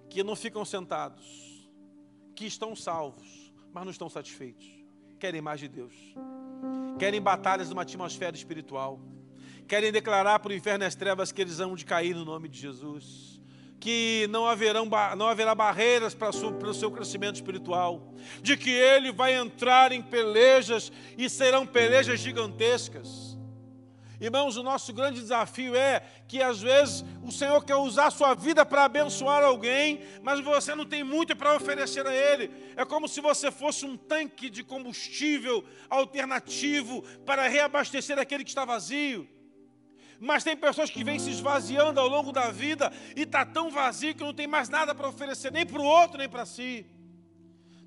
[0.09, 1.69] que não ficam sentados,
[2.37, 4.67] que estão salvos, mas não estão satisfeitos,
[5.19, 5.95] querem mais de Deus,
[7.01, 9.01] querem batalhas numa atmosfera espiritual,
[9.68, 12.48] querem declarar para o inferno e as trevas que eles vão de cair no nome
[12.48, 13.38] de Jesus
[13.81, 19.12] que não, haverão, não haverá barreiras para, para o seu crescimento espiritual, de que ele
[19.12, 23.38] vai entrar em pelejas e serão pelejas gigantescas.
[24.20, 28.35] Irmãos, o nosso grande desafio é que às vezes o Senhor quer usar a sua
[28.35, 32.50] vida para abençoar alguém, mas você não tem muito para oferecer a Ele.
[32.76, 38.64] É como se você fosse um tanque de combustível alternativo para reabastecer aquele que está
[38.64, 39.38] vazio.
[40.20, 44.14] Mas tem pessoas que vêm se esvaziando ao longo da vida e está tão vazio
[44.14, 46.85] que não tem mais nada para oferecer, nem para o outro, nem para si.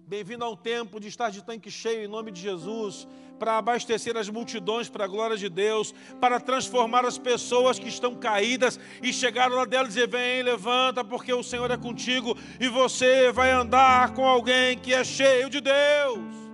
[0.08, 3.08] Bem-vindo ao tempo de estar de tanque cheio em nome de Jesus,
[3.40, 8.14] para abastecer as multidões para a glória de Deus, para transformar as pessoas que estão
[8.16, 12.68] caídas e chegaram lá dela e dizer: Vem, levanta, porque o Senhor é contigo e
[12.68, 16.51] você vai andar com alguém que é cheio de Deus.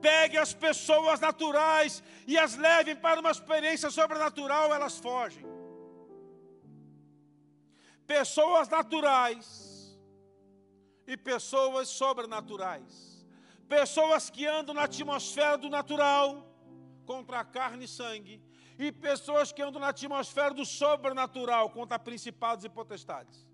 [0.00, 5.44] Pegue as pessoas naturais e as leve para uma experiência sobrenatural, elas fogem.
[8.06, 9.98] Pessoas naturais
[11.06, 13.26] e pessoas sobrenaturais.
[13.68, 16.46] Pessoas que andam na atmosfera do natural
[17.04, 18.42] contra a carne e sangue,
[18.78, 23.46] e pessoas que andam na atmosfera do sobrenatural contra principados e potestades.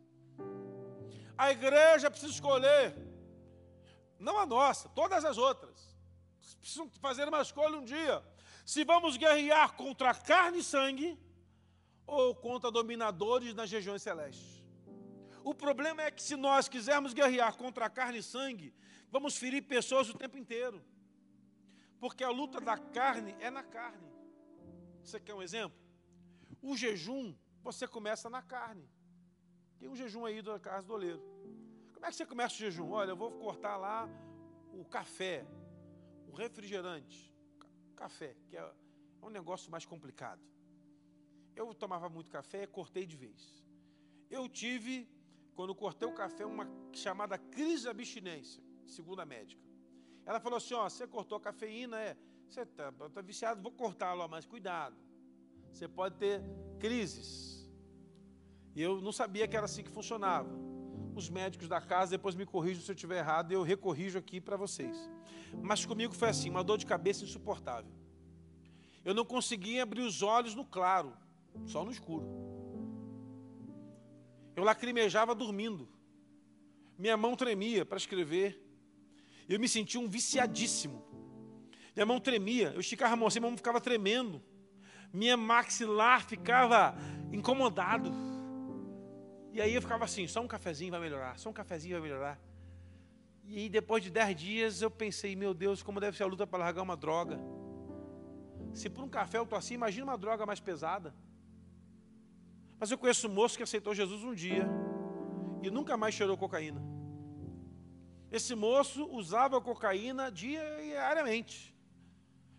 [1.36, 2.96] A igreja precisa escolher,
[4.18, 5.83] não a nossa, todas as outras
[6.64, 8.24] precisam fazer uma escolha um dia.
[8.64, 11.18] Se vamos guerrear contra carne e sangue
[12.06, 14.64] ou contra dominadores nas regiões celestes.
[15.42, 18.74] O problema é que se nós quisermos guerrear contra carne e sangue,
[19.10, 20.82] vamos ferir pessoas o tempo inteiro.
[22.00, 24.08] Porque a luta da carne é na carne.
[25.02, 25.78] Você quer um exemplo?
[26.62, 28.88] O jejum, você começa na carne.
[29.78, 31.22] Tem um jejum aí da casa do oleiro.
[31.92, 32.90] Como é que você começa o jejum?
[32.90, 34.08] Olha, eu vou cortar lá
[34.72, 35.46] o café,
[36.34, 37.32] refrigerante,
[37.96, 38.72] café, que é
[39.22, 40.42] um negócio mais complicado.
[41.56, 43.64] Eu tomava muito café, cortei de vez.
[44.30, 45.08] Eu tive,
[45.54, 49.62] quando cortei o café, uma chamada crise de abstinência, segundo a médica.
[50.26, 52.16] Ela falou assim: ó, você cortou a cafeína, é,
[52.48, 54.96] você está tá viciado, vou cortá-lo, mas cuidado.
[55.72, 56.42] Você pode ter
[56.78, 57.70] crises.
[58.74, 60.50] E eu não sabia que era assim que funcionava
[61.18, 64.40] os médicos da casa, depois me corrijam se eu estiver errado e eu recorrijo aqui
[64.40, 64.96] para vocês.
[65.62, 67.90] Mas comigo foi assim, uma dor de cabeça insuportável.
[69.04, 71.12] Eu não conseguia abrir os olhos no claro,
[71.66, 72.26] só no escuro.
[74.56, 75.88] Eu lacrimejava dormindo.
[76.98, 78.60] Minha mão tremia para escrever.
[79.48, 81.04] Eu me sentia um viciadíssimo.
[81.94, 84.42] Minha mão tremia, eu esticava a mão assim, minha mão ficava tremendo.
[85.12, 86.96] Minha maxilar ficava
[87.32, 88.12] incomodado.
[89.54, 92.40] E aí eu ficava assim, só um cafezinho vai melhorar, só um cafezinho vai melhorar.
[93.44, 96.44] E aí, depois de dez dias eu pensei, meu Deus, como deve ser a luta
[96.44, 97.38] para largar uma droga.
[98.72, 101.14] Se por um café eu estou assim, imagina uma droga mais pesada.
[102.80, 104.68] Mas eu conheço um moço que aceitou Jesus um dia
[105.62, 106.82] e nunca mais cheirou cocaína.
[108.32, 111.72] Esse moço usava cocaína diariamente.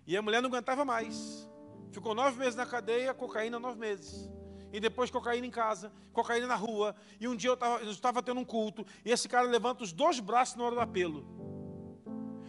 [0.08, 1.45] E a mulher não aguentava mais.
[1.91, 4.34] Ficou nove meses na cadeia, cocaína nove meses
[4.75, 6.93] e depois cocaína em casa, cocaína na rua.
[7.17, 10.57] E um dia eu estava tendo um culto, e esse cara levanta os dois braços
[10.57, 11.25] na hora do apelo.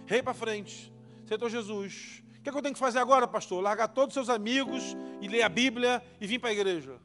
[0.06, 0.92] Rei para frente,
[1.24, 2.24] Senhor Jesus.
[2.38, 3.62] O que, é que eu tenho que fazer agora, pastor?
[3.62, 7.00] Largar todos os seus amigos e ler a Bíblia e vir para a igreja.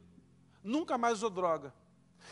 [0.63, 1.71] Nunca mais usou droga.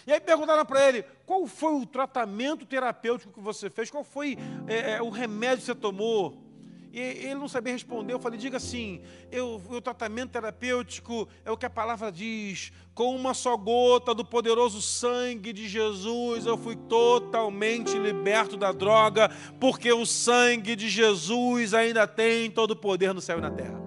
[0.08, 3.92] E aí perguntaram para ele: qual foi o tratamento terapêutico que você fez?
[3.92, 4.36] Qual foi
[4.68, 6.49] é, é o remédio que você tomou?
[6.92, 8.14] E ele não sabia responder.
[8.14, 12.72] Eu falei: diga assim, eu, o tratamento terapêutico é o que a palavra diz.
[12.96, 19.30] Com uma só gota do poderoso sangue de Jesus, eu fui totalmente liberto da droga,
[19.60, 23.80] porque o sangue de Jesus ainda tem todo o poder no céu e na terra.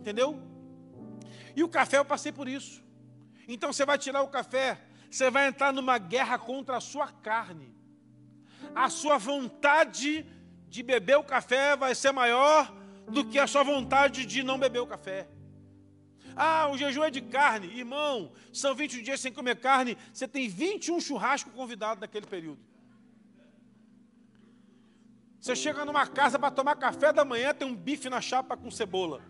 [0.00, 0.38] Entendeu?
[1.54, 2.82] E o café eu passei por isso.
[3.46, 7.72] Então você vai tirar o café, você vai entrar numa guerra contra a sua carne.
[8.74, 10.26] A sua vontade
[10.72, 12.74] de beber o café vai ser maior
[13.06, 15.28] do que a sua vontade de não beber o café.
[16.34, 17.66] Ah, o jejum é de carne.
[17.66, 22.58] Irmão, são 21 dias sem comer carne, você tem 21 churrascos convidados naquele período.
[25.38, 28.70] Você chega numa casa para tomar café da manhã, tem um bife na chapa com
[28.70, 29.20] cebola.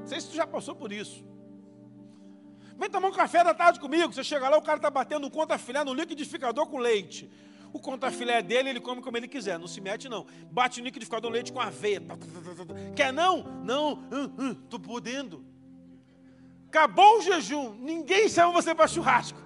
[0.00, 1.24] Não sei se tu já passou por isso.
[2.76, 4.12] Vem tomar um café da tarde comigo.
[4.12, 7.30] Você chega lá, o cara está batendo conta filé no liquidificador com leite.
[7.72, 9.58] O conta filé dele, ele come como ele quiser.
[9.58, 10.26] Não se mete, não.
[10.50, 12.02] Bate no liquidificador leite com aveia.
[12.96, 13.42] Quer não?
[13.64, 13.94] Não.
[14.10, 15.44] Hum, hum, podendo.
[16.68, 17.74] Acabou o jejum.
[17.74, 19.40] Ninguém chama você para churrasco.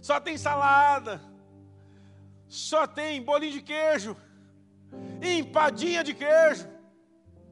[0.00, 1.20] Só tem salada.
[2.48, 4.16] Só tem bolinho de queijo.
[5.22, 6.68] Empadinha de queijo.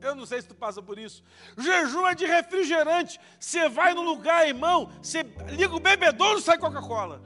[0.01, 1.23] Eu não sei se tu passa por isso.
[1.57, 3.21] Jejum é de refrigerante.
[3.39, 7.23] Você vai no lugar, irmão, você liga o bebedouro, sai Coca-Cola.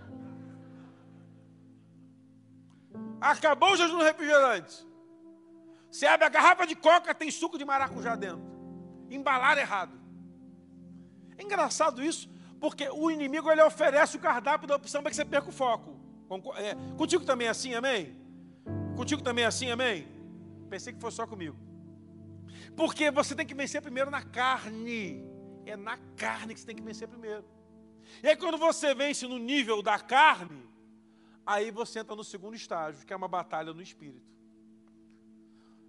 [3.24, 4.86] Acabou o jejum do refrigerante.
[5.90, 8.44] Você abre a garrafa de coca, tem suco de maracujá dentro.
[9.08, 9.98] Embalar errado.
[11.38, 12.28] É engraçado isso,
[12.60, 15.98] porque o inimigo ele oferece o cardápio da opção para que você perca o foco.
[16.56, 18.14] É, contigo também é assim, amém?
[18.94, 20.06] Contigo também é assim, amém?
[20.68, 21.56] Pensei que fosse só comigo.
[22.76, 25.24] Porque você tem que vencer primeiro na carne.
[25.64, 27.44] É na carne que você tem que vencer primeiro.
[28.22, 30.73] E aí, quando você vence no nível da carne,
[31.47, 34.32] aí você entra no segundo estágio, que é uma batalha no espírito.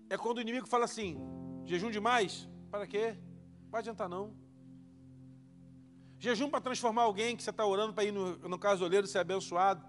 [0.09, 1.17] É quando o inimigo fala assim:
[1.65, 2.47] jejum demais?
[2.69, 3.17] Para quê?
[3.63, 4.35] Não vai adiantar não.
[6.17, 9.85] Jejum para transformar alguém que você está orando para ir no, no casoleiro ser abençoado.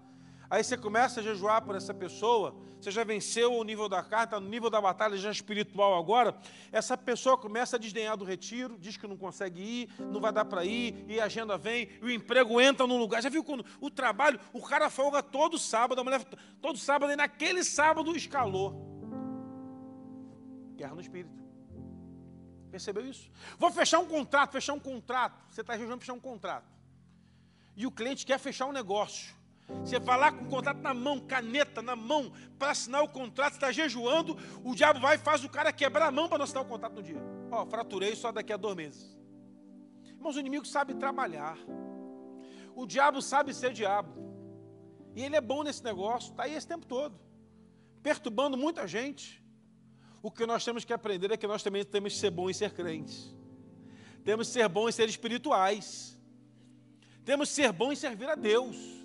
[0.49, 4.35] Aí você começa a jejuar por essa pessoa, você já venceu o nível da carta,
[4.35, 6.37] está no nível da batalha já espiritual agora.
[6.71, 10.45] Essa pessoa começa a desdenhar do retiro, diz que não consegue ir, não vai dar
[10.45, 13.21] para ir, e a agenda vem, e o emprego entra no lugar.
[13.21, 16.23] Já viu quando o trabalho, o cara folga todo sábado, a mulher
[16.61, 18.95] todo sábado, e naquele sábado escalou.
[20.75, 21.35] Guerra no espírito.
[22.71, 23.31] Percebeu isso?
[23.57, 25.43] Vou fechar um contrato, fechar um contrato.
[25.49, 26.67] Você está jejuando fechar um contrato.
[27.75, 29.36] E o cliente quer fechar um negócio.
[29.83, 33.53] Você vai lá com o contrato na mão, caneta na mão, para assinar o contrato,
[33.53, 36.63] está jejuando, o diabo vai e faz o cara quebrar a mão para não assinar
[36.63, 37.21] o contrato no dia.
[37.51, 39.17] Ó, fraturei só daqui a dois meses.
[40.05, 41.57] Irmãos, o inimigo sabe trabalhar.
[42.75, 44.25] O diabo sabe ser diabo.
[45.15, 47.19] E ele é bom nesse negócio, está aí esse tempo todo,
[48.01, 49.43] perturbando muita gente.
[50.21, 52.53] O que nós temos que aprender é que nós também temos que ser bons em
[52.53, 53.35] ser crentes.
[54.23, 56.17] Temos que ser bons em ser espirituais.
[57.25, 58.96] Temos que ser bons em servir a Deus.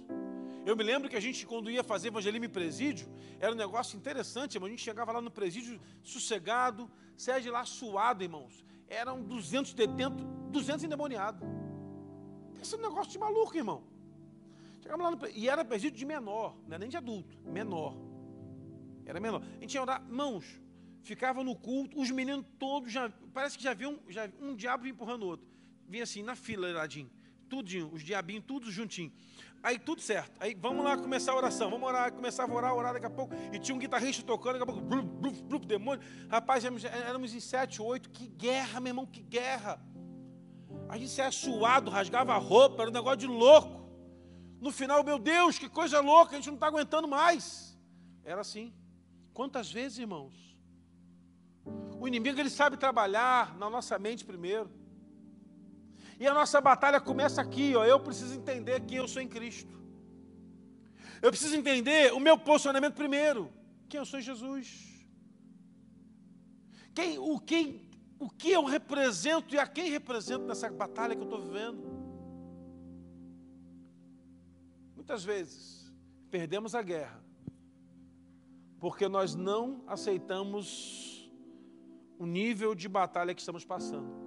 [0.65, 3.09] Eu me lembro que a gente, quando ia fazer evangelismo em presídio,
[3.41, 4.69] era um negócio interessante, irmão.
[4.69, 8.65] A gente chegava lá no presídio sossegado, de lá suado, irmãos.
[8.87, 11.43] Eram 200 detentos, 200 endemoniados.
[12.61, 13.83] Esse é um negócio de maluco, irmão.
[14.81, 17.97] Chegamos lá no e era presídio de menor, não é nem de adulto, menor.
[19.05, 19.43] Era menor.
[19.59, 20.61] A gente ia orar, mãos,
[21.03, 25.25] ficava no culto, os meninos todos já, parece que já viam já, um diabo empurrando
[25.25, 25.47] o outro.
[25.89, 27.11] Vinha assim, na fila, ladinho,
[27.49, 29.13] tudinho, os diabinhos, tudo juntinho.
[29.63, 30.33] Aí tudo certo.
[30.41, 31.71] Aí vamos lá começar a oração.
[31.71, 33.33] Vamos orar, começar a orar, orar daqui a pouco.
[33.53, 36.05] E tinha um guitarrista tocando, daqui a pouco, bluf, bluf, bluf, demônio.
[36.29, 38.11] Rapaz, éramos, éramos em sete, oito.
[38.11, 39.81] Que guerra, meu irmão, que guerra.
[40.89, 43.89] A gente saia suado, rasgava a roupa, era um negócio de louco.
[44.61, 47.79] No final, meu Deus, que coisa louca, a gente não está aguentando mais.
[48.25, 48.75] Era assim.
[49.33, 50.35] Quantas vezes, irmãos?
[52.01, 54.69] O inimigo ele sabe trabalhar na nossa mente primeiro.
[56.23, 57.85] E a nossa batalha começa aqui, ó.
[57.85, 59.77] Eu preciso entender quem eu sou em Cristo.
[61.21, 63.53] Eu preciso entender o meu posicionamento primeiro.
[63.89, 65.05] Quem eu sou em Jesus.
[66.95, 71.25] Quem, o, quem, o que eu represento e a quem represento nessa batalha que eu
[71.25, 71.91] estou vivendo.
[74.95, 75.93] Muitas vezes
[76.31, 77.21] perdemos a guerra
[78.79, 81.29] porque nós não aceitamos
[82.17, 84.22] o nível de batalha que estamos passando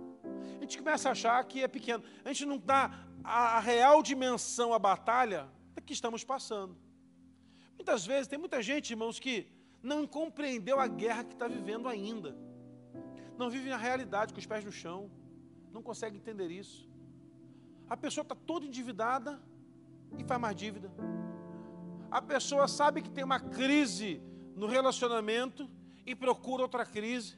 [0.65, 2.03] a gente começa a achar que é pequeno.
[2.23, 2.91] A gente não dá
[3.23, 5.47] a real dimensão à batalha
[5.85, 6.75] que estamos passando.
[7.75, 9.47] Muitas vezes, tem muita gente, irmãos, que
[9.83, 12.35] não compreendeu a guerra que está vivendo ainda.
[13.37, 15.11] Não vive na realidade, com os pés no chão.
[15.71, 16.89] Não consegue entender isso.
[17.87, 19.39] A pessoa está toda endividada
[20.17, 20.91] e faz mais dívida.
[22.09, 24.19] A pessoa sabe que tem uma crise
[24.55, 25.69] no relacionamento
[26.07, 27.37] e procura outra crise.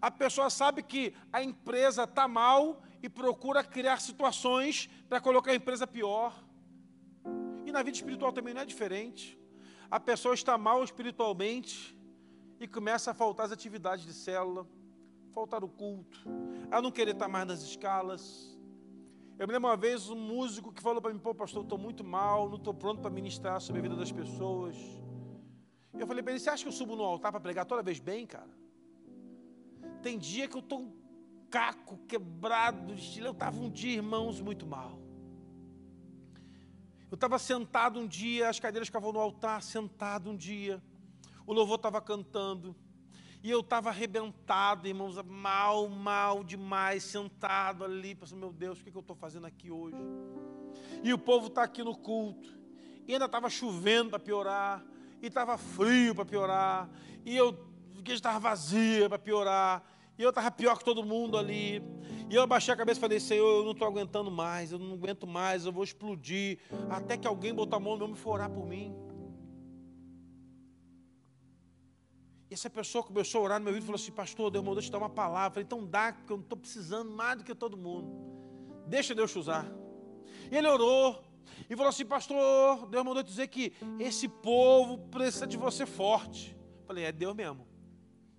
[0.00, 5.54] A pessoa sabe que a empresa está mal e procura criar situações para colocar a
[5.54, 6.34] empresa pior.
[7.66, 9.38] E na vida espiritual também não é diferente.
[9.90, 11.96] A pessoa está mal espiritualmente
[12.58, 14.66] e começa a faltar as atividades de célula,
[15.32, 16.18] faltar o culto,
[16.70, 18.58] a não querer estar mais nas escalas.
[19.38, 22.04] Eu me lembro uma vez um músico que falou para mim, pô, pastor, estou muito
[22.04, 24.76] mal, não estou pronto para ministrar sobre a vida das pessoas.
[25.92, 28.00] Eu falei para ele, você acha que eu subo no altar para pregar toda vez
[28.00, 28.63] bem, cara?
[30.04, 30.92] Tem dia que eu estou um
[31.50, 35.00] caco, quebrado, eu estava um dia, irmãos, muito mal.
[37.10, 40.82] Eu estava sentado um dia, as cadeiras ficavam no altar, sentado um dia.
[41.46, 42.76] O louvor estava cantando.
[43.42, 48.90] E eu estava arrebentado, irmãos, mal, mal demais, sentado ali, pensando, meu Deus, o que,
[48.90, 49.96] que eu estou fazendo aqui hoje?
[51.02, 52.52] E o povo está aqui no culto,
[53.06, 54.84] e ainda estava chovendo para piorar,
[55.22, 56.90] e estava frio para piorar,
[57.24, 57.50] e eu,
[57.94, 61.82] a igreja estava vazia para piorar, e eu estava pior que todo mundo ali.
[62.30, 64.94] E eu abaixei a cabeça e falei, Senhor, eu não estou aguentando mais, eu não
[64.94, 66.58] aguento mais, eu vou explodir.
[66.88, 68.94] Até que alguém botar a mão no meu e for orar por mim.
[72.50, 74.82] E essa pessoa começou a orar no meu ouvido e falou assim, pastor, Deus mandou
[74.82, 75.48] te dar uma palavra.
[75.48, 78.08] Eu falei, então dá, porque eu não estou precisando mais do que todo mundo.
[78.86, 79.66] Deixa Deus te usar.
[80.50, 81.22] E ele orou
[81.68, 86.56] e falou assim, pastor, Deus mandou dizer que esse povo precisa de você forte.
[86.80, 87.73] Eu falei, é Deus mesmo.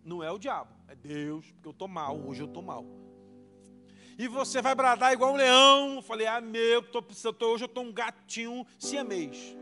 [0.06, 2.86] Não é o diabo, é Deus, porque eu estou mal, hoje eu estou mal.
[4.20, 5.96] E você vai bradar igual um leão.
[5.96, 9.58] Eu falei, ah, meu, tô precisando, hoje eu estou um gatinho siamês.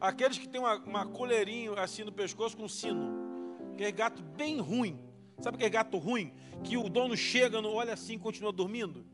[0.00, 3.74] Aqueles que tem uma, uma coleirinha assim no pescoço com sino.
[3.76, 4.98] Que é gato bem ruim.
[5.40, 6.34] Sabe aquele gato ruim?
[6.64, 9.06] Que o dono chega, não olha assim e continua dormindo?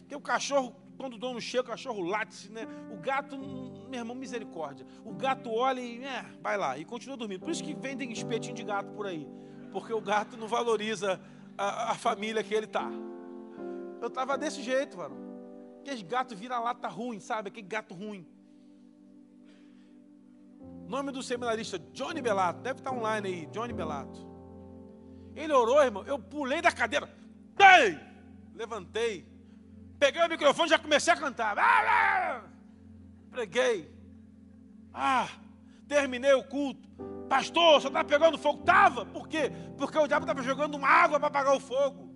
[0.00, 2.66] Porque o cachorro, quando o dono chega, o cachorro late, né?
[2.90, 4.86] O gato, meu irmão, misericórdia.
[5.04, 7.40] O gato olha e é, vai lá e continua dormindo.
[7.40, 9.28] Por isso que vendem espetinho de gato por aí.
[9.72, 11.20] Porque o gato não valoriza
[11.56, 12.90] a, a família que ele está.
[14.00, 15.16] Eu estava desse jeito, mano.
[15.80, 17.48] Aquele gato vira-lata ruim, sabe?
[17.48, 18.26] Aquele gato ruim.
[20.86, 22.60] Nome do seminarista, Johnny Belato.
[22.60, 24.26] Deve estar online aí, Johnny Belato.
[25.34, 26.04] Ele orou, irmão.
[26.04, 27.08] Eu pulei da cadeira.
[27.58, 27.98] Ei!
[28.54, 29.35] Levantei.
[29.98, 31.56] Peguei o microfone e já comecei a cantar.
[33.30, 33.90] Preguei.
[34.92, 35.28] Ah,
[35.88, 36.88] terminei o culto.
[37.28, 38.62] Pastor, você está pegando fogo?
[38.62, 39.04] Tava.
[39.06, 39.50] Por quê?
[39.76, 42.14] Porque o diabo estava jogando uma água para apagar o fogo.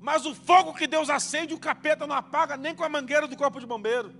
[0.00, 3.36] Mas o fogo que Deus acende, o capeta não apaga nem com a mangueira do
[3.36, 4.14] corpo de bombeiro.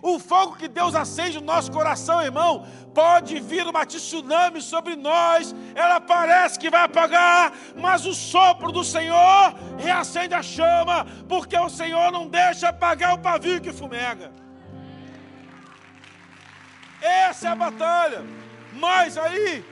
[0.00, 5.54] O fogo que Deus acende no nosso coração, irmão, pode vir uma tsunami sobre nós,
[5.74, 11.68] ela parece que vai apagar, mas o sopro do Senhor reacende a chama, porque o
[11.68, 14.32] Senhor não deixa apagar o pavio que fumega.
[17.00, 18.24] Essa é a batalha.
[18.72, 19.64] Mas aí,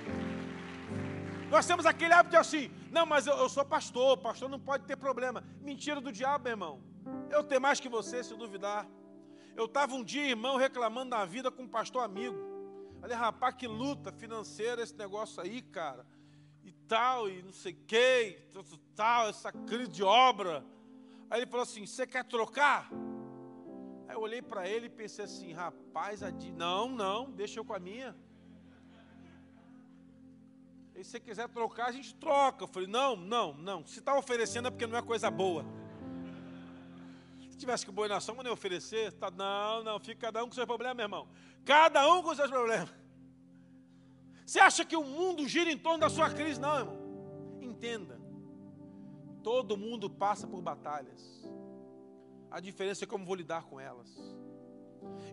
[1.51, 4.97] nós temos aquele hábito assim: não, mas eu, eu sou pastor, pastor não pode ter
[4.97, 5.45] problema.
[5.61, 6.81] Mentira do diabo, irmão.
[7.31, 8.87] Eu tenho mais que você, se duvidar.
[9.57, 12.37] Eu estava um dia, irmão, reclamando da vida com um pastor amigo.
[13.01, 16.07] Falei, rapaz, que luta financeira esse negócio aí, cara.
[16.63, 18.39] E tal, e não sei o que,
[18.95, 20.63] tal, essa crise de obra.
[21.31, 22.91] Aí ele falou assim: Você quer trocar?
[24.09, 26.21] Aí eu olhei para ele e pensei assim: Rapaz,
[26.55, 28.15] não, não, deixa eu com a minha.
[30.95, 32.65] E se você quiser trocar, a gente troca.
[32.65, 33.87] Eu falei: Não, não, não.
[33.87, 35.65] Se está oferecendo é porque não é coisa boa.
[37.57, 40.55] Se tivesse que boi na sombra, nem oferecer, tá, não, não, fica cada um com
[40.55, 41.27] seus problemas, meu irmão.
[41.65, 42.93] Cada um com seus problemas.
[44.45, 46.61] Você acha que o mundo gira em torno da sua crise?
[46.61, 46.99] Não, irmão.
[47.63, 48.21] Entenda.
[49.43, 51.49] Todo mundo passa por batalhas.
[52.51, 54.07] A diferença é como vou lidar com elas.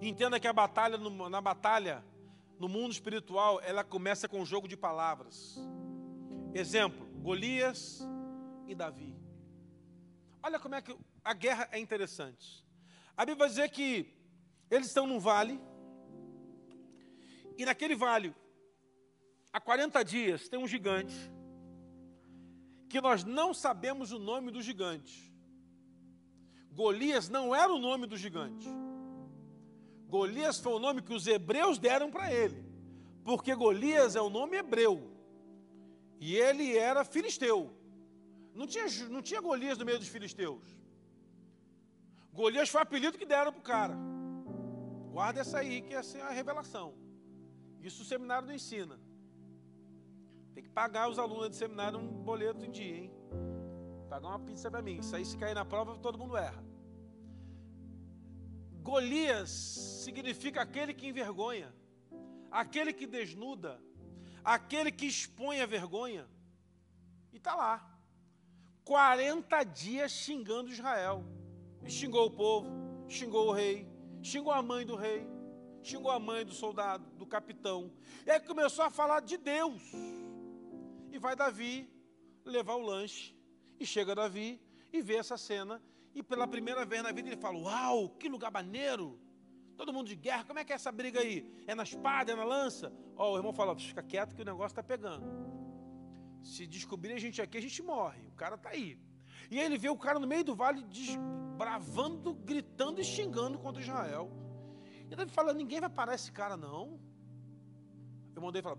[0.02, 2.06] Entenda que a batalha, na batalha,
[2.58, 5.60] no mundo espiritual, ela começa com um jogo de palavras.
[6.54, 8.02] Exemplo, Golias
[8.66, 9.23] e Davi.
[10.44, 12.66] Olha como é que a guerra é interessante.
[13.16, 14.14] A Bíblia vai dizer que
[14.70, 15.58] eles estão num vale,
[17.58, 18.36] e naquele vale,
[19.54, 21.16] há 40 dias, tem um gigante,
[22.90, 25.32] que nós não sabemos o nome do gigante.
[26.72, 28.68] Golias não era o nome do gigante.
[30.08, 32.66] Golias foi o nome que os hebreus deram para ele,
[33.24, 35.10] porque Golias é o nome hebreu,
[36.20, 37.83] e ele era filisteu.
[38.54, 40.64] Não tinha, não tinha Golias no meio dos filisteus.
[42.32, 43.96] Golias foi o apelido que deram para o cara.
[45.12, 46.96] Guarda essa aí, que essa é a revelação.
[47.82, 49.00] Isso o seminário não ensina.
[50.54, 53.12] Tem que pagar os alunos de seminário um boleto em dia, hein?
[54.10, 54.98] Pagar uma pizza para mim.
[55.00, 56.64] Isso aí, se cair na prova, todo mundo erra.
[58.82, 61.74] Golias significa aquele que envergonha,
[62.52, 63.80] aquele que desnuda,
[64.44, 66.28] aquele que expõe a vergonha.
[67.32, 67.93] E está lá.
[68.86, 71.24] 40 dias xingando Israel.
[71.84, 72.70] E xingou o povo,
[73.08, 73.88] xingou o rei,
[74.22, 75.28] xingou a mãe do rei,
[75.82, 77.92] xingou a mãe do soldado, do capitão.
[78.26, 79.82] E aí começou a falar de Deus.
[81.12, 81.90] E vai Davi
[82.46, 83.36] levar o lanche.
[83.80, 84.62] E chega Davi
[84.92, 85.82] e vê essa cena.
[86.16, 89.20] E pela primeira vez na vida ele fala: Uau, que lugar maneiro!
[89.76, 91.52] Todo mundo de guerra, como é que é essa briga aí?
[91.66, 92.94] É na espada, é na lança?
[93.18, 95.53] Ó, oh, o irmão fala: Fica quieto que o negócio está pegando.
[96.44, 98.22] Se descobrir a gente aqui, a gente morre.
[98.28, 99.00] O cara está aí.
[99.50, 103.82] E aí ele vê o cara no meio do vale desbravando, gritando e xingando contra
[103.82, 104.30] Israel.
[105.10, 107.00] E ele fala: ninguém vai parar esse cara, não.
[108.36, 108.78] Eu mandei falar: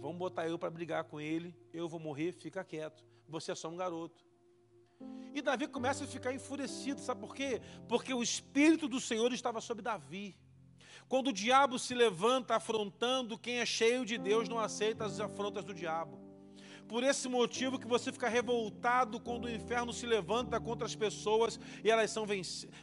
[0.00, 3.04] Vamos botar eu para brigar com ele, eu vou morrer, fica quieto.
[3.28, 4.24] Você é só um garoto.
[5.34, 7.60] E Davi começa a ficar enfurecido, sabe por quê?
[7.88, 10.36] Porque o Espírito do Senhor estava sobre Davi.
[11.08, 15.64] Quando o diabo se levanta afrontando, quem é cheio de Deus não aceita as afrontas
[15.64, 16.22] do diabo.
[16.88, 21.58] Por esse motivo que você fica revoltado quando o inferno se levanta contra as pessoas
[21.82, 22.26] e elas são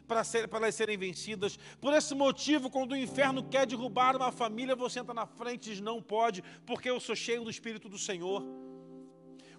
[0.08, 1.60] para ser, elas serem vencidas.
[1.80, 5.74] Por esse motivo, quando o inferno quer derrubar uma família, você entra na frente e
[5.74, 8.44] diz: não pode, porque eu sou cheio do Espírito do Senhor.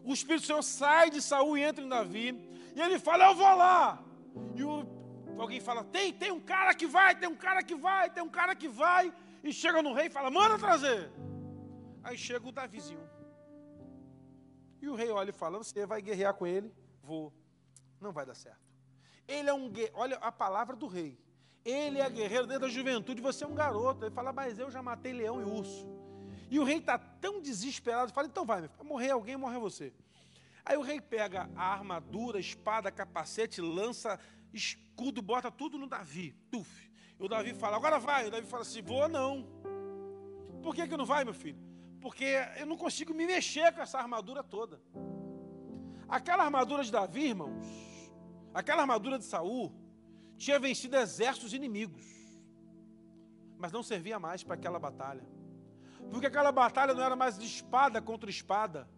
[0.03, 2.35] O Espírito do Senhor sai de Saul e entra em Davi,
[2.75, 4.03] e ele fala: Eu vou lá.
[4.57, 4.85] E o,
[5.43, 8.28] alguém fala: tem, tem um cara que vai, tem um cara que vai, tem um
[8.28, 9.12] cara que vai.
[9.43, 11.11] E chega no rei e fala: Manda trazer.
[12.03, 13.09] Aí chega o Davizinho.
[14.80, 16.72] E o rei olha e fala: Você vai guerrear com ele?
[17.03, 17.32] Vou.
[18.01, 18.70] Não vai dar certo.
[19.28, 21.18] Ele é um olha a palavra do rei.
[21.64, 24.05] Ele é guerreiro desde a juventude, você é um garoto.
[24.05, 25.86] Ele fala, mas eu já matei leão e urso.
[26.51, 29.93] E o rei está tão desesperado, fala, então vai, morrer alguém, morre você.
[30.64, 34.18] Aí o rei pega a armadura, espada, capacete, lança,
[34.53, 36.33] escudo, bota tudo no Davi.
[36.51, 36.91] Tuf.
[37.19, 38.29] E o Davi fala, agora vai.
[38.29, 39.47] O Davi fala assim, vou não.
[40.63, 41.59] Por que, que não vai, meu filho?
[42.01, 42.25] Porque
[42.59, 44.81] eu não consigo me mexer com essa armadura toda.
[46.09, 47.65] Aquela armadura de Davi, irmãos,
[48.53, 49.73] aquela armadura de Saul,
[50.37, 52.05] tinha vencido exércitos inimigos,
[53.59, 55.25] mas não servia mais para aquela batalha.
[56.11, 58.89] Porque aquela batalha não era mais de espada contra espada,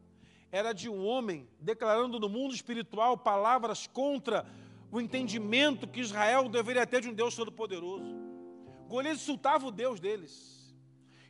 [0.50, 4.46] era de um homem declarando no mundo espiritual palavras contra
[4.92, 8.14] o entendimento que Israel deveria ter de um Deus todo-poderoso.
[8.86, 10.72] Golias insultava o Deus deles.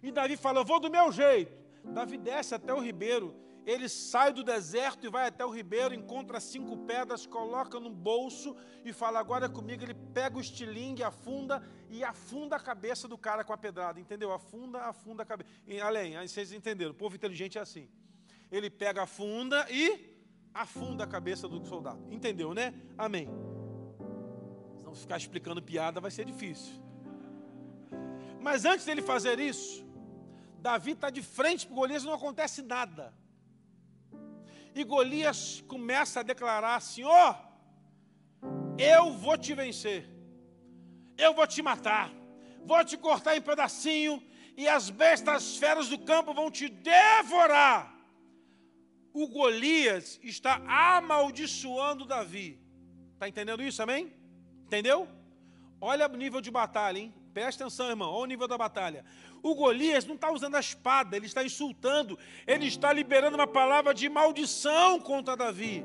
[0.02, 1.56] E Davi fala: Eu vou do meu jeito.
[1.82, 3.34] Davi desce até o ribeiro
[3.64, 8.56] ele sai do deserto e vai até o ribeiro, encontra cinco pedras, coloca no bolso
[8.84, 9.84] e fala: Agora é comigo.
[9.84, 14.00] Ele pega o estilingue, afunda e afunda a cabeça do cara com a pedrada.
[14.00, 14.32] Entendeu?
[14.32, 15.48] Afunda, afunda a cabeça.
[15.82, 16.90] Além, aí vocês entenderam.
[16.90, 17.88] O povo inteligente é assim.
[18.50, 20.20] Ele pega, afunda e
[20.52, 22.04] afunda a cabeça do soldado.
[22.10, 22.74] Entendeu, né?
[22.98, 23.28] Amém.
[24.92, 26.74] Se não ficar explicando piada, vai ser difícil.
[28.40, 29.86] Mas antes dele fazer isso,
[30.60, 33.14] Davi está de frente para Golias e não acontece nada.
[34.74, 37.38] E Golias começa a declarar: Senhor,
[38.78, 40.06] eu vou te vencer,
[41.16, 42.12] eu vou te matar,
[42.66, 44.22] vou te cortar em pedacinho,
[44.56, 47.94] e as bestas feras do campo vão te devorar.
[49.14, 52.60] O Golias está amaldiçoando Davi.
[53.14, 54.21] Está entendendo isso, amém?
[54.72, 55.06] Entendeu?
[55.78, 57.12] Olha o nível de batalha, hein?
[57.34, 59.04] Presta atenção, irmão, olha o nível da batalha.
[59.42, 63.92] O Golias não está usando a espada, ele está insultando, ele está liberando uma palavra
[63.92, 65.84] de maldição contra Davi.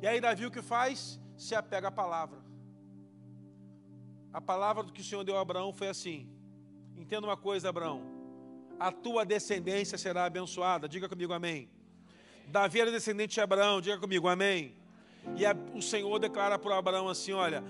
[0.00, 1.20] E aí, Davi o que faz?
[1.36, 2.38] Se apega à palavra.
[4.32, 6.26] A palavra que o Senhor deu a Abraão foi assim:
[6.96, 8.00] entenda uma coisa, Abraão,
[8.78, 10.88] a tua descendência será abençoada.
[10.88, 11.68] Diga comigo amém.
[12.46, 14.80] Davi era descendente de Abraão, diga comigo amém.
[15.36, 17.62] E a, o Senhor declara para Abraão assim: olha,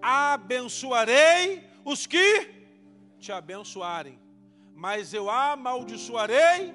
[0.00, 2.50] abençoarei os que
[3.18, 4.26] te abençoarem
[4.76, 6.74] mas eu amaldiçoarei.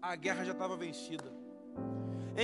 [0.00, 1.30] A guerra já estava vencida.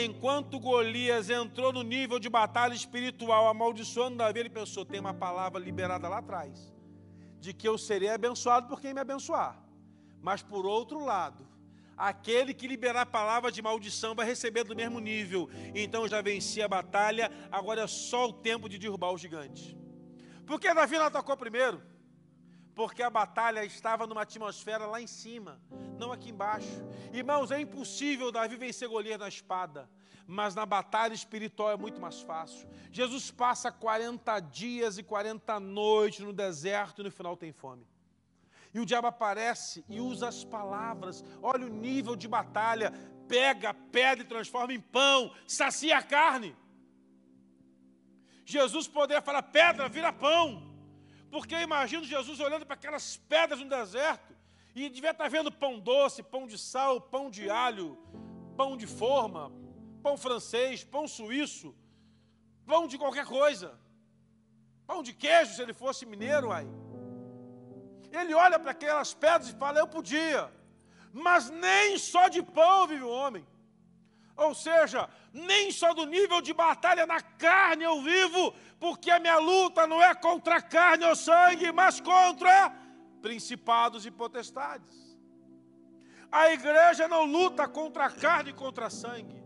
[0.05, 5.59] Enquanto Golias entrou no nível de batalha espiritual, amaldiçoando Davi, ele pensou: tem uma palavra
[5.59, 6.75] liberada lá atrás,
[7.41, 9.59] de que eu serei abençoado por quem me abençoar.
[10.21, 11.49] Mas por outro lado,
[11.97, 15.49] aquele que liberar palavra de maldição vai receber do mesmo nível.
[15.75, 19.77] Então já venci a batalha, agora é só o tempo de derrubar o gigante.
[20.47, 21.83] Por que Davi não atacou primeiro?
[22.77, 25.59] porque a batalha estava numa atmosfera lá em cima,
[25.99, 26.85] não aqui embaixo.
[27.11, 29.89] Irmãos, é impossível Davi vencer Golias na espada,
[30.27, 32.69] mas na batalha espiritual é muito mais fácil.
[32.93, 37.87] Jesus passa 40 dias e 40 noites no deserto e no final tem fome.
[38.77, 41.25] E o diabo aparece e usa as palavras.
[41.43, 42.93] Olha o nível de batalha.
[43.27, 46.55] Pega a pedra e transforma em pão, sacia a carne.
[48.45, 50.45] Jesus poderia falar: pedra, vira pão.
[51.31, 54.37] Porque eu imagino Jesus olhando para aquelas pedras no deserto
[54.75, 57.97] e devia estar vendo pão doce, pão de sal, pão de alho,
[58.59, 59.51] pão de forma,
[60.03, 61.75] pão francês, pão suíço,
[62.67, 63.81] pão de qualquer coisa.
[64.87, 66.69] Pão de queijo, se ele fosse mineiro, aí.
[68.21, 70.43] Ele olha para aquelas pedras e fala: Eu podia,
[71.13, 73.47] mas nem só de pão vive o homem.
[74.37, 79.39] Ou seja, nem só do nível de batalha na carne eu vivo, porque a minha
[79.39, 82.71] luta não é contra carne ou sangue, mas contra
[83.23, 84.95] principados e potestades.
[86.31, 89.43] A igreja não luta contra carne e contra sangue.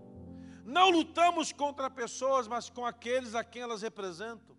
[0.65, 4.57] Não lutamos contra pessoas, mas com aqueles a quem elas representam.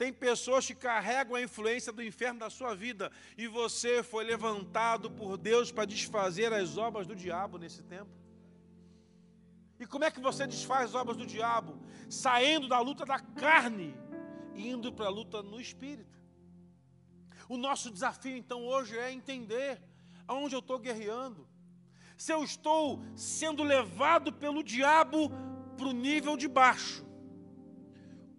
[0.00, 5.10] Tem pessoas que carregam a influência do inferno da sua vida e você foi levantado
[5.10, 8.08] por Deus para desfazer as obras do diabo nesse tempo.
[9.78, 11.78] E como é que você desfaz as obras do diabo?
[12.08, 13.94] Saindo da luta da carne
[14.54, 16.18] indo para a luta no espírito.
[17.46, 19.82] O nosso desafio então hoje é entender
[20.26, 21.46] aonde eu estou guerreando.
[22.16, 25.30] Se eu estou sendo levado pelo diabo
[25.76, 27.09] para o nível de baixo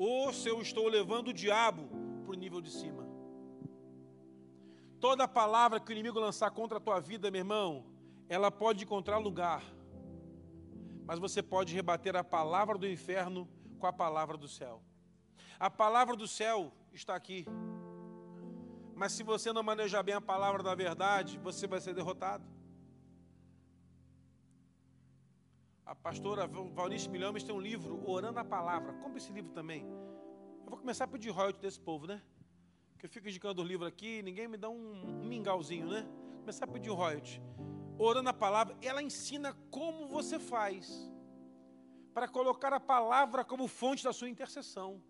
[0.04, 1.88] ou se eu estou levando o diabo
[2.24, 3.08] para o nível de cima.
[4.99, 7.86] Toda palavra que o inimigo lançar contra a tua vida, meu irmão,
[8.28, 9.62] ela pode encontrar lugar,
[11.06, 13.47] mas você pode rebater a palavra do inferno
[13.78, 14.82] com a palavra do céu.
[15.60, 17.45] A palavra do céu está aqui,
[18.95, 22.43] mas se você não manejar bem a palavra da verdade, você vai ser derrotado.
[25.86, 28.93] A pastora Valnice Milhames tem um livro, Orando a Palavra.
[28.93, 29.84] Compre esse livro também.
[30.63, 32.21] Eu vou começar a pedir royalty desse povo, né?
[32.97, 36.07] Que eu fico indicando o livro aqui, ninguém me dá um, mingauzinho, né?
[36.39, 37.41] Começar a pedir royalty.
[37.97, 41.11] Orando a Palavra, ela ensina como você faz
[42.13, 45.01] para colocar a palavra como fonte da sua intercessão.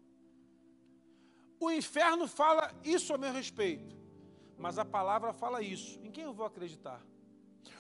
[1.60, 3.96] O inferno fala isso a meu respeito,
[4.58, 6.00] mas a palavra fala isso.
[6.02, 7.06] Em quem eu vou acreditar?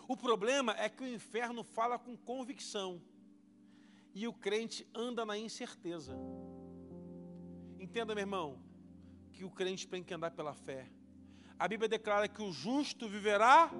[0.07, 3.01] O problema é que o inferno fala com convicção
[4.13, 6.15] e o crente anda na incerteza.
[7.79, 8.61] Entenda, meu irmão,
[9.31, 10.89] que o crente tem que andar pela fé.
[11.57, 13.71] A Bíblia declara que o justo viverá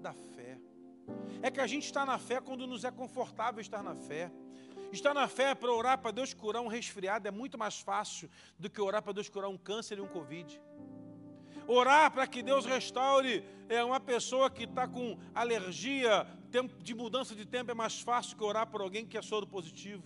[0.00, 0.58] da fé.
[1.42, 4.30] É que a gente está na fé quando nos é confortável estar na fé.
[4.92, 8.70] Estar na fé para orar para Deus curar um resfriado é muito mais fácil do
[8.70, 10.60] que orar para Deus curar um câncer e um Covid.
[11.66, 17.34] Orar para que Deus restaure é uma pessoa que está com alergia, tempo de mudança
[17.34, 20.02] de tempo é mais fácil que orar por alguém que é soro positivo.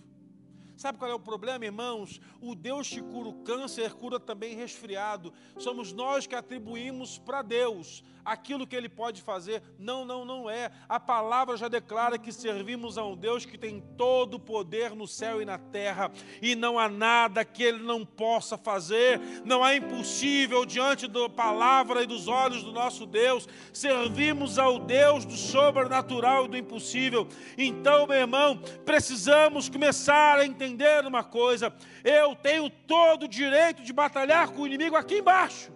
[0.79, 2.21] Sabe qual é o problema, irmãos?
[2.39, 5.33] O Deus que cura o câncer cura também resfriado.
[5.57, 9.61] Somos nós que atribuímos para Deus aquilo que Ele pode fazer.
[9.77, 10.71] Não, não, não é.
[10.87, 15.05] A palavra já declara que servimos a um Deus que tem todo o poder no
[15.05, 16.11] céu e na terra,
[16.41, 19.19] e não há nada que Ele não possa fazer.
[19.43, 23.49] Não há impossível diante da palavra e dos olhos do nosso Deus.
[23.73, 27.27] Servimos ao Deus do sobrenatural e do impossível.
[27.57, 33.83] Então, meu irmão, precisamos começar a entender entender uma coisa: eu tenho todo o direito
[33.83, 35.71] de batalhar com o inimigo aqui embaixo,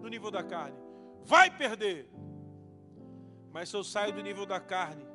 [0.00, 0.78] no nível da carne.
[1.24, 2.08] Vai perder.
[3.52, 5.06] Mas se eu saio do nível da carne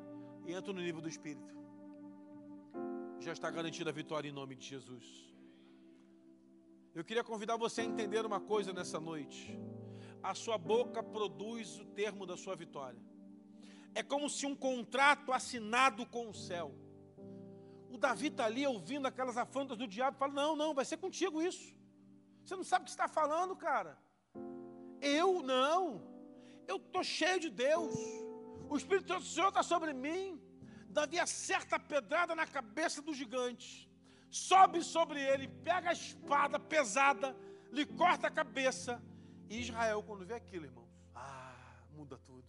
[0.45, 1.55] e entro no nível do espírito,
[3.19, 5.31] já está garantida a vitória em nome de Jesus.
[6.93, 9.57] Eu queria convidar você a entender uma coisa nessa noite.
[10.21, 12.99] A sua boca produz o termo da sua vitória.
[13.95, 16.75] É como se um contrato assinado com o céu
[17.91, 21.41] o Davi está ali ouvindo aquelas afrontas do diabo fala: Não, não, vai ser contigo
[21.41, 21.75] isso.
[22.43, 23.97] Você não sabe o que está falando, cara.
[25.01, 25.81] Eu não.
[26.67, 27.93] Eu estou cheio de Deus.
[28.69, 30.41] O Espírito do Senhor está sobre mim.
[30.89, 33.89] Davi acerta a pedrada na cabeça do gigante.
[34.29, 37.35] Sobe sobre ele, pega a espada pesada,
[37.71, 39.01] lhe corta a cabeça.
[39.49, 41.53] E Israel, quando vê aquilo, irmãos, ah,
[41.91, 42.47] muda tudo.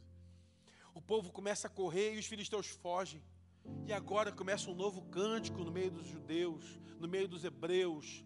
[0.95, 3.23] O povo começa a correr e os filisteus fogem.
[3.87, 8.25] E agora começa um novo cântico no meio dos judeus, no meio dos hebreus.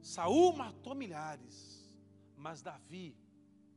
[0.00, 1.90] Saul matou milhares,
[2.36, 3.16] mas Davi,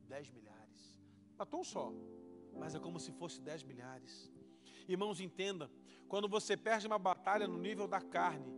[0.08, 0.98] dez milhares.
[1.36, 1.92] Matou um só,
[2.56, 4.30] mas é como se fosse dez milhares.
[4.88, 5.70] Irmãos, entenda,
[6.08, 8.52] quando você perde uma batalha no nível da carne,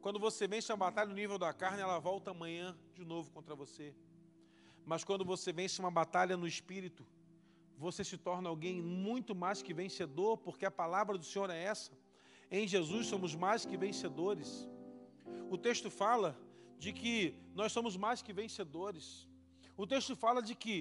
[0.00, 3.54] quando você vence uma batalha no nível da carne, ela volta amanhã de novo contra
[3.54, 3.94] você.
[4.84, 7.06] Mas quando você vence uma batalha no espírito,
[7.80, 11.92] você se torna alguém muito mais que vencedor, porque a palavra do Senhor é essa.
[12.50, 14.68] Em Jesus somos mais que vencedores.
[15.48, 16.38] O texto fala
[16.78, 19.26] de que nós somos mais que vencedores.
[19.78, 20.76] O texto fala de que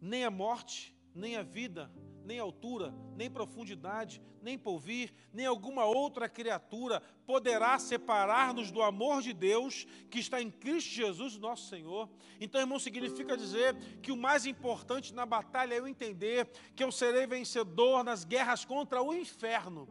[0.00, 1.92] nem a morte, nem a vida,
[2.30, 9.32] nem altura, nem profundidade, nem porvir, nem alguma outra criatura poderá separar-nos do amor de
[9.32, 12.08] Deus que está em Cristo Jesus, nosso Senhor.
[12.40, 16.92] Então, irmão, significa dizer que o mais importante na batalha é eu entender que eu
[16.92, 19.88] serei vencedor nas guerras contra o inferno,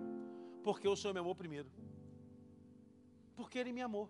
[0.64, 1.70] porque o Senhor me amou primeiro.
[3.36, 4.10] Porque Ele me amou.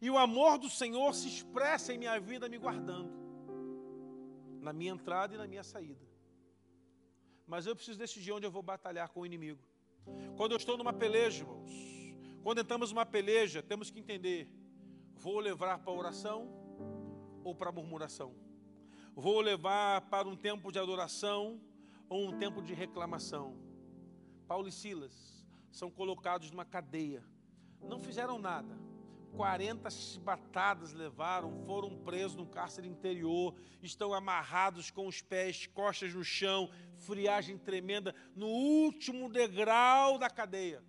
[0.00, 3.10] E o amor do Senhor se expressa em minha vida me guardando,
[4.60, 6.07] na minha entrada e na minha saída
[7.48, 9.60] mas eu preciso decidir onde eu vou batalhar com o inimigo.
[10.36, 11.72] Quando eu estou numa peleja, irmãos,
[12.42, 14.48] quando entramos numa peleja, temos que entender:
[15.14, 16.46] vou levar para a oração
[17.42, 18.34] ou para a murmuração?
[19.14, 21.60] Vou levar para um tempo de adoração
[22.08, 23.56] ou um tempo de reclamação?
[24.46, 27.24] Paulo e Silas são colocados numa cadeia,
[27.80, 28.78] não fizeram nada,
[29.38, 36.24] 40 chibatadas levaram, foram presos no cárcere interior, estão amarrados com os pés, costas no
[36.24, 40.82] chão, friagem tremenda, no último degrau da cadeia.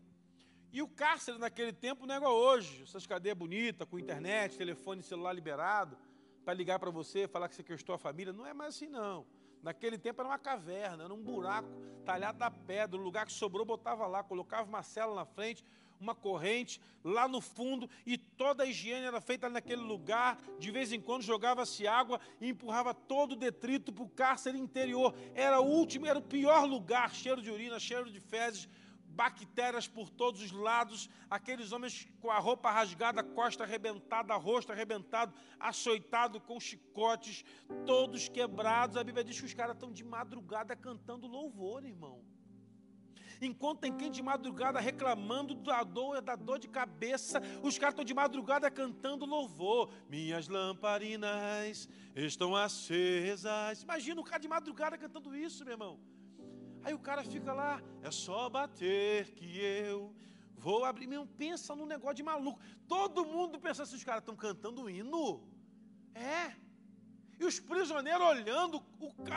[0.74, 5.04] E o cárcere naquele tempo não é igual hoje, essas cadeias bonitas, com internet, telefone
[5.04, 5.96] celular liberado,
[6.44, 9.28] para ligar para você, falar que você questou a família, não é mais assim não.
[9.62, 11.70] Naquele tempo era uma caverna, era um buraco
[12.04, 15.64] talhado da pedra, o lugar que sobrou botava lá, colocava uma cela na frente,
[16.00, 20.38] uma corrente lá no fundo e toda a higiene era feita naquele lugar.
[20.58, 25.14] De vez em quando jogava-se água e empurrava todo o detrito para o cárcere interior.
[25.34, 28.68] Era o último, era o pior lugar, cheiro de urina, cheiro de fezes,
[29.20, 35.34] bactérias por todos os lados, aqueles homens com a roupa rasgada, costa arrebentada, rosto arrebentado,
[35.60, 37.44] açoitado com chicotes,
[37.86, 38.96] todos quebrados.
[38.96, 42.24] A Bíblia diz que os caras estão de madrugada cantando louvor, irmão
[43.42, 48.06] enquanto tem quem de madrugada reclamando da dor, da dor de cabeça, os caras estão
[48.06, 49.90] de madrugada cantando louvor.
[50.10, 53.82] Minhas lamparinas estão acesas.
[53.84, 56.00] Imagina o cara de madrugada cantando isso, meu irmão.
[56.84, 60.14] Aí o cara fica lá, é só bater que eu
[60.56, 61.08] vou abrir.
[61.08, 62.60] Meu, pensa num negócio de maluco.
[62.88, 65.44] Todo mundo pensa assim, os caras estão cantando hino.
[66.14, 66.56] É.
[67.40, 68.84] E os prisioneiros olhando,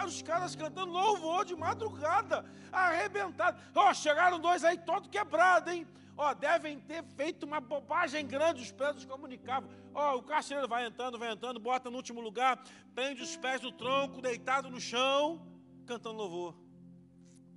[0.05, 3.61] os caras cantando louvor de madrugada, arrebentado.
[3.73, 5.87] Ó, oh, chegaram dois aí todo quebrado, hein?
[6.17, 9.71] Ó, oh, devem ter feito uma bobagem grande, os presos comunicavam.
[9.95, 12.61] Ó, oh, o carcereiro vai entrando, vai entrando, bota no último lugar,
[12.93, 15.41] prende os pés no tronco, deitado no chão,
[15.87, 16.57] cantando louvor.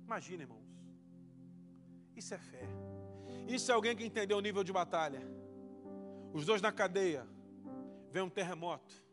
[0.04, 0.64] Imagina, irmãos.
[2.14, 2.68] Isso é fé.
[3.48, 5.20] Isso é alguém que entendeu o nível de batalha.
[6.32, 7.26] Os dois na cadeia,
[8.12, 9.05] vem um terremoto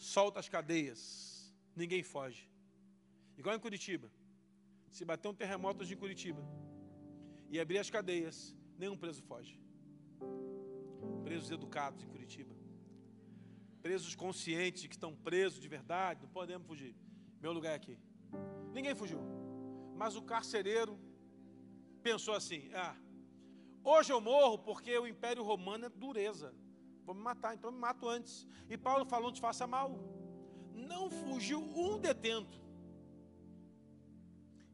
[0.00, 2.48] solta as cadeias, ninguém foge.
[3.36, 4.10] Igual em Curitiba.
[4.90, 6.42] Se bater um terremoto de Curitiba
[7.50, 9.60] e abrir as cadeias, nenhum preso foge.
[11.22, 12.54] Presos educados em Curitiba.
[13.82, 16.96] Presos conscientes que estão presos de verdade, não podemos fugir.
[17.40, 17.98] Meu lugar é aqui.
[18.72, 19.20] Ninguém fugiu.
[19.96, 20.98] Mas o carcereiro
[22.02, 22.96] pensou assim: ah,
[23.84, 26.54] hoje eu morro porque o Império Romano é dureza.
[27.10, 28.46] Vou me matar, então me mato antes.
[28.68, 29.98] E Paulo falou: não te faça mal.
[30.72, 32.56] Não fugiu um detento.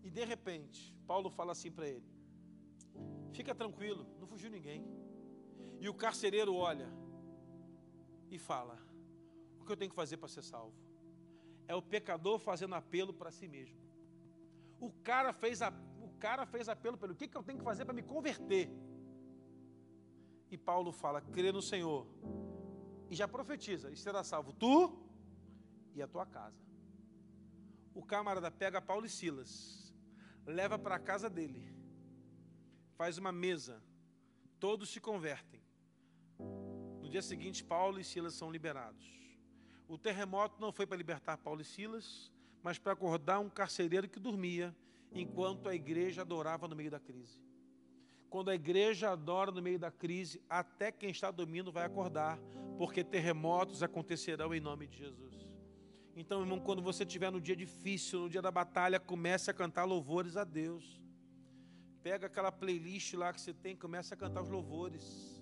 [0.03, 2.05] E de repente, Paulo fala assim para ele:
[3.33, 4.85] Fica tranquilo, não fugiu ninguém.
[5.81, 6.91] E o carcereiro olha
[8.31, 8.79] e fala:
[9.59, 10.77] O que eu tenho que fazer para ser salvo?
[11.67, 13.81] É o pecador fazendo apelo para si mesmo.
[14.79, 15.73] O cara fez, a,
[16.03, 18.69] o cara fez apelo pelo que, que eu tenho que fazer para me converter?
[20.51, 22.07] E Paulo fala: crê no Senhor.
[23.11, 24.99] E já profetiza: e será salvo tu
[25.95, 26.65] e a tua casa.
[27.95, 29.95] O camarada pega Paulo e Silas,
[30.45, 31.75] leva para a casa dele,
[32.95, 33.83] faz uma mesa,
[34.61, 35.63] todos se convertem.
[37.01, 39.07] No dia seguinte, Paulo e Silas são liberados.
[39.89, 42.31] O terremoto não foi para libertar Paulo e Silas,
[42.63, 44.77] mas para acordar um carcereiro que dormia
[45.13, 47.41] enquanto a igreja adorava no meio da crise.
[48.29, 52.39] Quando a igreja adora no meio da crise, até quem está dormindo vai acordar,
[52.77, 55.47] porque terremotos acontecerão em nome de Jesus.
[56.15, 59.85] Então, irmão, quando você estiver no dia difícil, no dia da batalha, comece a cantar
[59.85, 61.01] louvores a Deus.
[62.03, 65.36] Pega aquela playlist lá que você tem, comece a cantar os louvores.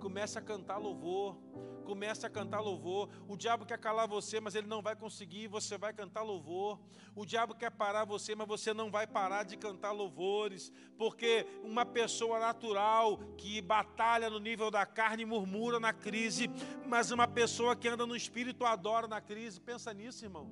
[0.00, 1.36] Comece a cantar louvor.
[1.84, 3.08] Comece a cantar louvor.
[3.28, 5.48] O diabo quer calar você, mas ele não vai conseguir.
[5.48, 6.78] Você vai cantar louvor.
[7.14, 10.72] O diabo quer parar você, mas você não vai parar de cantar louvores.
[10.98, 16.50] Porque uma pessoa natural que batalha no nível da carne murmura na crise,
[16.86, 19.60] mas uma pessoa que anda no espírito adora na crise.
[19.60, 20.50] Pensa nisso, irmão.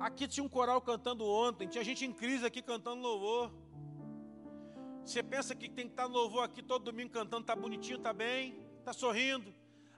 [0.00, 3.52] Aqui tinha um coral cantando ontem, tinha gente em crise aqui cantando louvor.
[5.04, 8.56] Você pensa que tem que estar louvor aqui todo domingo cantando, está bonitinho, está bem,
[8.78, 9.52] está sorrindo.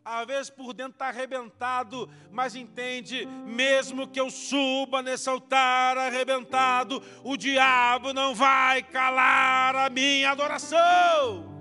[0.04, 7.00] Às vezes por dentro está arrebentado, mas entende, mesmo que eu suba nesse altar arrebentado,
[7.22, 11.52] o diabo não vai calar a minha adoração.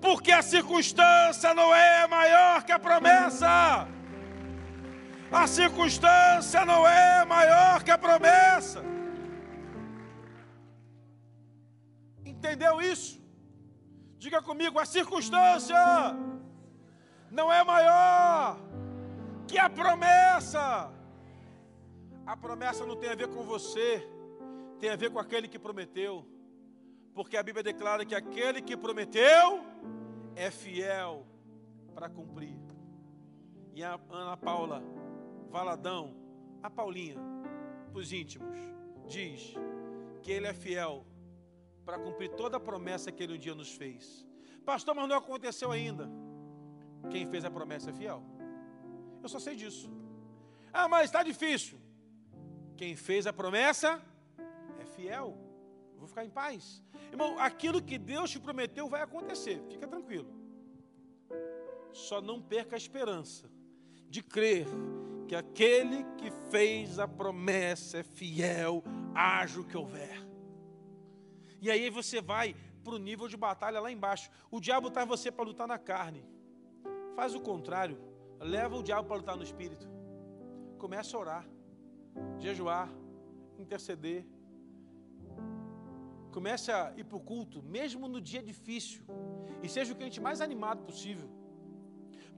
[0.00, 3.86] Porque a circunstância não é maior que a promessa.
[5.30, 8.82] A circunstância não é maior que a promessa.
[12.42, 13.22] Entendeu isso?
[14.18, 15.76] Diga comigo, a circunstância
[17.30, 18.58] não é maior
[19.46, 20.92] que a promessa.
[22.26, 24.04] A promessa não tem a ver com você,
[24.80, 26.26] tem a ver com aquele que prometeu.
[27.14, 29.64] Porque a Bíblia declara que aquele que prometeu
[30.34, 31.24] é fiel
[31.94, 32.58] para cumprir.
[33.72, 34.82] E a Ana Paula
[35.48, 36.16] Valadão,
[36.60, 37.20] a Paulinha,
[37.92, 38.58] para os íntimos,
[39.06, 39.54] diz
[40.22, 41.06] que ele é fiel
[41.84, 44.26] para cumprir toda a promessa que Ele um dia nos fez.
[44.64, 46.08] Pastor, mas não aconteceu ainda.
[47.10, 48.22] Quem fez a promessa é fiel.
[49.22, 49.90] Eu só sei disso.
[50.72, 51.78] Ah, mas está difícil.
[52.76, 54.00] Quem fez a promessa
[54.80, 55.36] é fiel.
[55.92, 56.82] Eu vou ficar em paz.
[57.10, 59.62] Irmão, aquilo que Deus te prometeu vai acontecer.
[59.68, 60.28] Fica tranquilo.
[61.92, 63.50] Só não perca a esperança
[64.08, 64.66] de crer
[65.28, 68.82] que aquele que fez a promessa é fiel,
[69.14, 70.31] haja o que houver.
[71.62, 74.28] E aí você vai para o nível de batalha lá embaixo.
[74.50, 76.26] O diabo está você para lutar na carne.
[77.14, 77.96] Faz o contrário.
[78.40, 79.86] Leva o diabo para lutar no espírito.
[80.76, 81.48] Começa a orar,
[82.40, 82.88] jejuar,
[83.56, 84.26] interceder.
[86.32, 89.04] Comece a ir para o culto, mesmo no dia difícil.
[89.62, 91.30] E seja o cliente mais animado possível.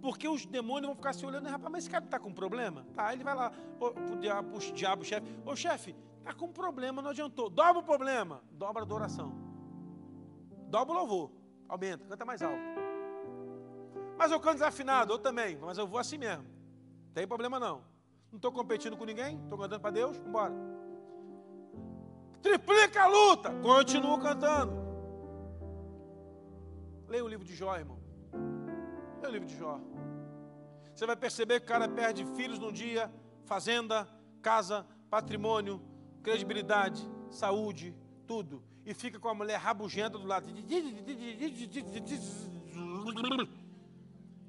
[0.03, 2.85] Porque os demônios vão ficar se olhando, rapaz, mas esse cara está com problema?
[2.93, 5.27] Tá, ele vai lá, para o diabo, chefe.
[5.47, 7.51] Ô chefe, está com problema, não adiantou.
[7.51, 9.33] Dobra o problema, dobra a adoração.
[10.69, 11.31] Dobra o louvor,
[11.69, 12.63] aumenta, canta mais alto.
[14.17, 16.47] Mas eu canto desafinado, eu também, mas eu vou assim mesmo.
[17.13, 17.83] Tem problema não.
[18.33, 20.55] Não estou competindo com ninguém, estou cantando para Deus, embora.
[22.41, 24.73] Triplica a luta, continuo cantando.
[27.07, 27.99] Leia o livro de Jó, irmão.
[29.21, 29.79] Leia o livro de Jó.
[30.95, 33.13] Você vai perceber que o cara perde filhos num dia,
[33.45, 34.09] fazenda,
[34.41, 35.81] casa, patrimônio,
[36.25, 37.95] credibilidade, saúde,
[38.27, 38.63] tudo.
[38.85, 40.49] E fica com a mulher rabugenta do lado.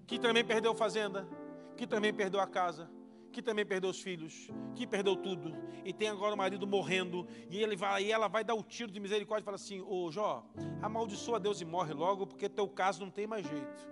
[0.08, 1.28] Que também perdeu fazenda,
[1.76, 2.90] que também perdeu a casa,
[3.32, 5.54] que também perdeu os filhos, que perdeu tudo,
[5.84, 8.92] e tem agora o marido morrendo, e, ele vai, e ela vai dar o tiro
[8.92, 10.46] de misericórdia e fala assim: Ô Jó,
[10.82, 13.90] amaldiçoa Deus e morre logo, porque teu caso não tem mais jeito.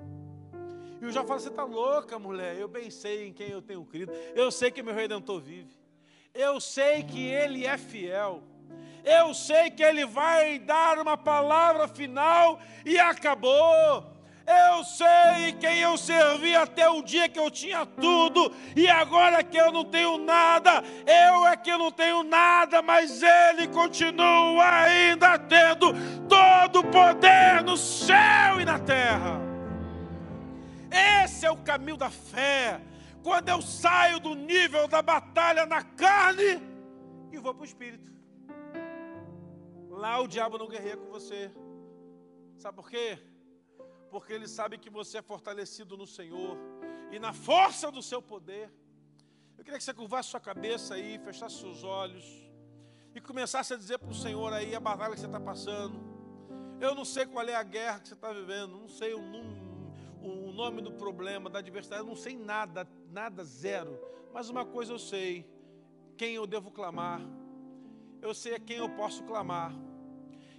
[1.01, 2.57] E o Jó fala: Você está louca, mulher?
[2.57, 4.13] Eu bem sei em quem eu tenho crido.
[4.33, 5.82] Eu sei que meu redentor vive.
[6.33, 8.41] Eu sei que ele é fiel.
[9.05, 14.03] Eu sei que ele vai dar uma palavra final e acabou.
[14.47, 19.55] Eu sei quem eu servi até o dia que eu tinha tudo, e agora que
[19.55, 25.93] eu não tenho nada, eu é que não tenho nada, mas Ele continua ainda tendo
[26.27, 29.39] todo o poder no céu e na terra.
[31.23, 32.81] Esse é o caminho da fé.
[33.23, 36.61] Quando eu saio do nível da batalha na carne
[37.31, 38.11] e vou para o espírito.
[39.89, 41.49] Lá o diabo não guerreia com você.
[42.57, 43.17] Sabe por quê?
[44.11, 46.57] Porque ele sabe que você é fortalecido no Senhor
[47.11, 48.69] e na força do seu poder.
[49.57, 52.25] Eu queria que você curvasse sua cabeça aí, fechasse seus olhos
[53.15, 55.97] e começasse a dizer para o Senhor aí a batalha que você está passando.
[56.81, 59.62] Eu não sei qual é a guerra que você está vivendo, não sei o número
[60.23, 63.99] o nome do problema, da adversidade, eu não sei nada, nada, zero.
[64.33, 65.45] Mas uma coisa eu sei:
[66.17, 67.21] quem eu devo clamar,
[68.21, 69.73] eu sei a quem eu posso clamar,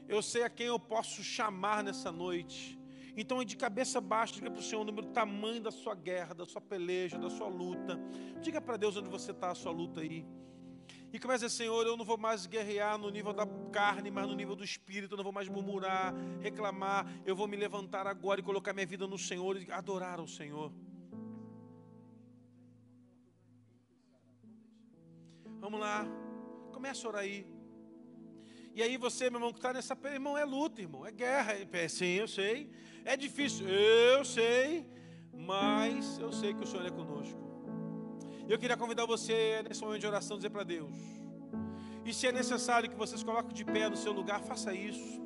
[0.08, 2.78] eu sei a quem eu posso chamar nessa noite.
[3.16, 6.34] Então, de cabeça baixa, diga para o Senhor o número, o tamanho da sua guerra,
[6.34, 7.98] da sua peleja, da sua luta.
[8.40, 10.26] Diga para Deus onde você está, a sua luta aí.
[11.14, 14.26] E começa a dizer, Senhor, eu não vou mais guerrear no nível da carne, mas
[14.26, 18.40] no nível do espírito, eu não vou mais murmurar, reclamar, eu vou me levantar agora
[18.40, 20.72] e colocar minha vida no Senhor e adorar ao Senhor.
[25.60, 26.04] Vamos lá,
[26.72, 27.46] começa a orar aí.
[28.74, 31.52] E aí você, meu irmão, que está nessa irmão, é luta, irmão, é guerra.
[31.70, 32.68] É, sim, eu sei.
[33.04, 34.84] É difícil, eu sei,
[35.32, 37.43] mas eu sei que o Senhor é conosco.
[38.46, 40.92] Eu queria convidar você nesse momento de oração dizer para Deus.
[42.04, 45.22] E se é necessário que vocês coloquem de pé no seu lugar, faça isso.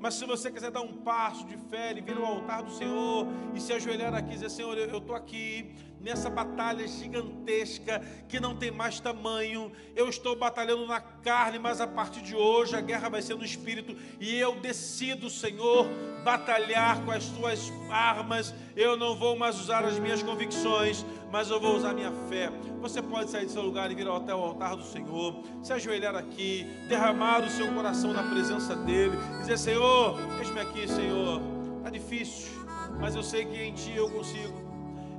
[0.00, 3.26] Mas se você quiser dar um passo de fé e vir ao altar do Senhor
[3.54, 8.54] e se ajoelhar aqui e dizer, Senhor, eu estou aqui nessa batalha gigantesca que não
[8.54, 9.72] tem mais tamanho.
[9.96, 13.44] Eu estou batalhando na carne, mas a partir de hoje a guerra vai ser no
[13.44, 15.86] espírito e eu decido, Senhor,
[16.22, 18.54] batalhar com as tuas armas.
[18.76, 21.04] Eu não vou mais usar as minhas convicções,
[21.34, 22.48] mas eu vou usar minha fé.
[22.80, 26.14] Você pode sair do seu lugar e vir até o altar do Senhor, se ajoelhar
[26.14, 31.42] aqui, derramar o seu coração na presença dEle, dizer: Senhor, deixe-me aqui, Senhor.
[31.78, 32.52] Está difícil,
[33.00, 34.54] mas eu sei que em Ti eu consigo.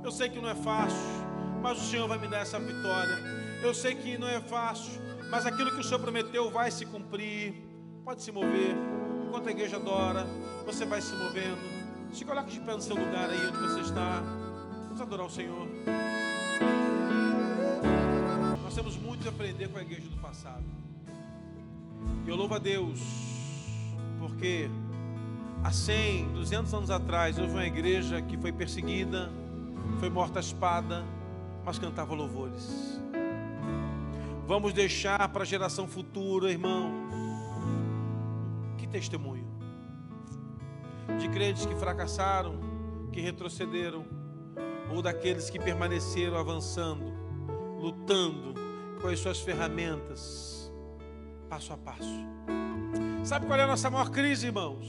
[0.02, 0.96] Eu sei que não é fácil,
[1.60, 3.18] mas o Senhor vai me dar essa vitória.
[3.62, 4.98] Eu sei que não é fácil,
[5.30, 7.52] mas aquilo que o Senhor prometeu vai se cumprir.
[8.06, 8.74] Pode se mover.
[9.28, 10.26] Enquanto a igreja adora,
[10.64, 11.60] você vai se movendo.
[12.10, 14.45] Se coloque de pé no seu lugar aí onde você está.
[14.96, 15.68] Vamos adorar o Senhor.
[18.62, 20.64] Nós temos muito a aprender com a igreja do passado.
[22.24, 22.98] E eu louvo a Deus,
[24.18, 24.70] porque
[25.62, 29.30] há 100, 200 anos atrás, houve uma igreja que foi perseguida,
[30.00, 31.04] foi morta a espada,
[31.62, 32.98] mas cantava louvores.
[34.46, 36.94] Vamos deixar para a geração futura, irmãos,
[38.78, 39.44] que testemunho.
[41.18, 42.58] de crentes que fracassaram,
[43.12, 44.15] que retrocederam,
[44.90, 47.04] ou daqueles que permaneceram avançando,
[47.78, 48.54] lutando
[49.00, 50.72] com as suas ferramentas,
[51.48, 52.26] passo a passo.
[53.24, 54.86] Sabe qual é a nossa maior crise, irmãos?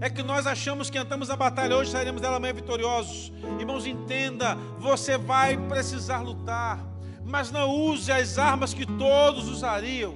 [0.00, 3.32] É que nós achamos que entramos na batalha hoje, sairemos dela amanhã vitoriosos.
[3.58, 6.86] Irmãos, entenda, você vai precisar lutar,
[7.24, 10.14] mas não use as armas que todos usariam.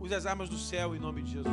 [0.00, 1.52] Use as armas do céu em nome de Jesus.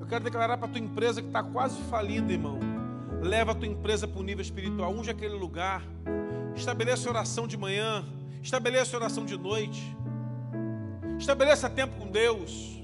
[0.00, 2.75] Eu quero declarar para a tua empresa que está quase falindo, irmão.
[3.22, 5.82] Leva a tua empresa para o nível espiritual, unge aquele lugar.
[6.54, 8.04] Estabeleça oração de manhã,
[8.42, 9.96] estabeleça oração de noite.
[11.18, 12.80] Estabeleça tempo com Deus.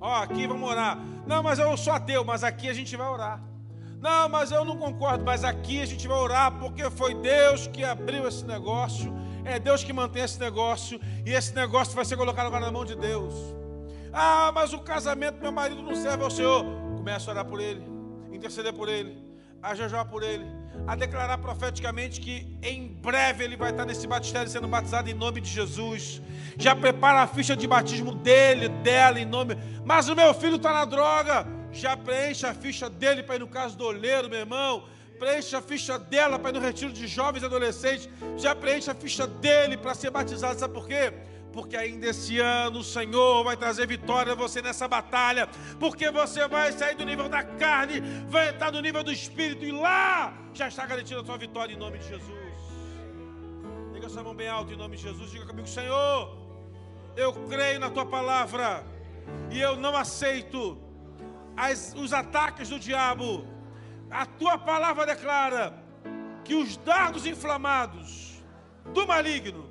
[0.00, 0.98] Ó, aqui vamos orar.
[1.26, 3.42] Não, mas eu sou ateu, mas aqui a gente vai orar.
[4.00, 7.82] Não, mas eu não concordo, mas aqui a gente vai orar porque foi Deus que
[7.82, 9.10] abriu esse negócio.
[9.46, 12.84] É Deus que mantém esse negócio e esse negócio vai ser colocado agora na mão
[12.84, 13.32] de Deus.
[14.12, 16.64] Ah, mas o casamento meu marido não serve ao Senhor.
[16.96, 17.82] Começa a orar por ele,
[18.30, 19.23] interceder por ele,
[19.64, 20.44] a jejuar por ele,
[20.86, 25.40] a declarar profeticamente que em breve ele vai estar nesse batistério sendo batizado em nome
[25.40, 26.20] de Jesus.
[26.58, 29.56] Já prepara a ficha de batismo dele, dela, em nome.
[29.82, 31.46] Mas o meu filho está na droga.
[31.72, 34.84] Já preenche a ficha dele para ir no caso do oleiro, meu irmão.
[35.18, 38.08] Preenche a ficha dela para ir no retiro de jovens e adolescentes.
[38.36, 40.60] Já preenche a ficha dele para ser batizado.
[40.60, 41.10] Sabe por quê?
[41.54, 45.48] Porque ainda esse ano o Senhor vai trazer vitória a você nessa batalha,
[45.78, 49.70] porque você vai sair do nível da carne, vai entrar no nível do espírito e
[49.70, 52.54] lá já está garantida a sua vitória em nome de Jesus.
[53.92, 56.36] Diga sua mão bem alto em nome de Jesus, diga comigo, Senhor,
[57.16, 58.84] eu creio na tua palavra
[59.52, 60.76] e eu não aceito
[61.56, 63.46] as, os ataques do diabo.
[64.10, 65.72] A tua palavra declara
[66.44, 68.42] que os dardos inflamados
[68.92, 69.63] do maligno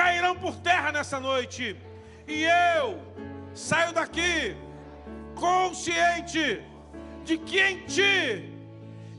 [0.00, 1.76] cairão por terra nessa noite.
[2.26, 2.86] E eu
[3.52, 4.56] saio daqui
[5.34, 6.62] consciente
[7.24, 8.50] de que em ti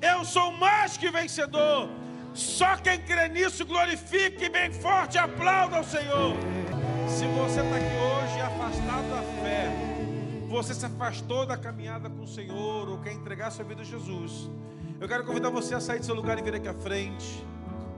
[0.02, 1.88] eu sou mais que vencedor.
[2.34, 6.36] Só quem crê nisso glorifique bem forte, aplauda ao Senhor.
[7.08, 9.64] Se você está aqui hoje afastado da fé,
[10.48, 14.50] você se afastou da caminhada com o Senhor ou quer entregar sua vida a Jesus,
[15.00, 17.46] eu quero convidar você a sair do seu lugar e vir aqui à frente.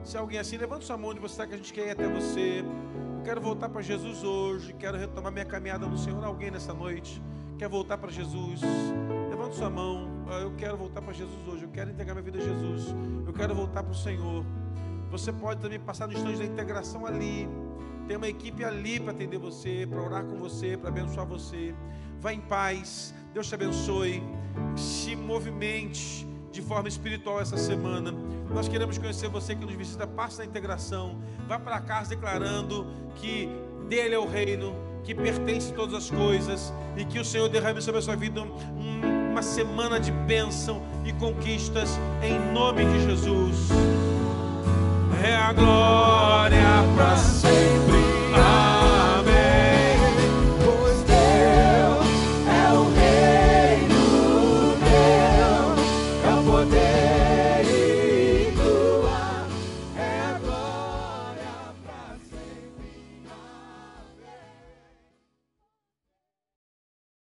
[0.03, 2.07] Se alguém assim, levanta sua mão onde você está, que a gente quer ir até
[2.07, 2.59] você.
[3.17, 6.23] Eu quero voltar para Jesus hoje, quero retomar minha caminhada no Senhor.
[6.23, 7.21] Alguém nessa noite
[7.57, 8.59] quer voltar para Jesus?
[9.29, 10.09] Levanta sua mão.
[10.27, 11.63] Ah, eu quero voltar para Jesus hoje.
[11.63, 12.93] Eu quero entregar minha vida a Jesus.
[13.25, 14.45] Eu quero voltar para o Senhor.
[15.09, 17.47] Você pode também passar no instante da integração ali.
[18.05, 21.73] Tem uma equipe ali para atender você, para orar com você, para abençoar você.
[22.19, 23.13] Vá em paz.
[23.33, 24.21] Deus te abençoe.
[24.75, 28.13] Se movimente de forma espiritual essa semana.
[28.53, 33.49] Nós queremos conhecer você que nos visita, passa na integração, vá para casa declarando que
[33.89, 37.99] dele é o reino, que pertence todas as coisas e que o Senhor derrame sobre
[37.99, 43.69] a sua vida uma semana de bênção e conquistas em nome de Jesus.
[45.25, 46.83] É a glória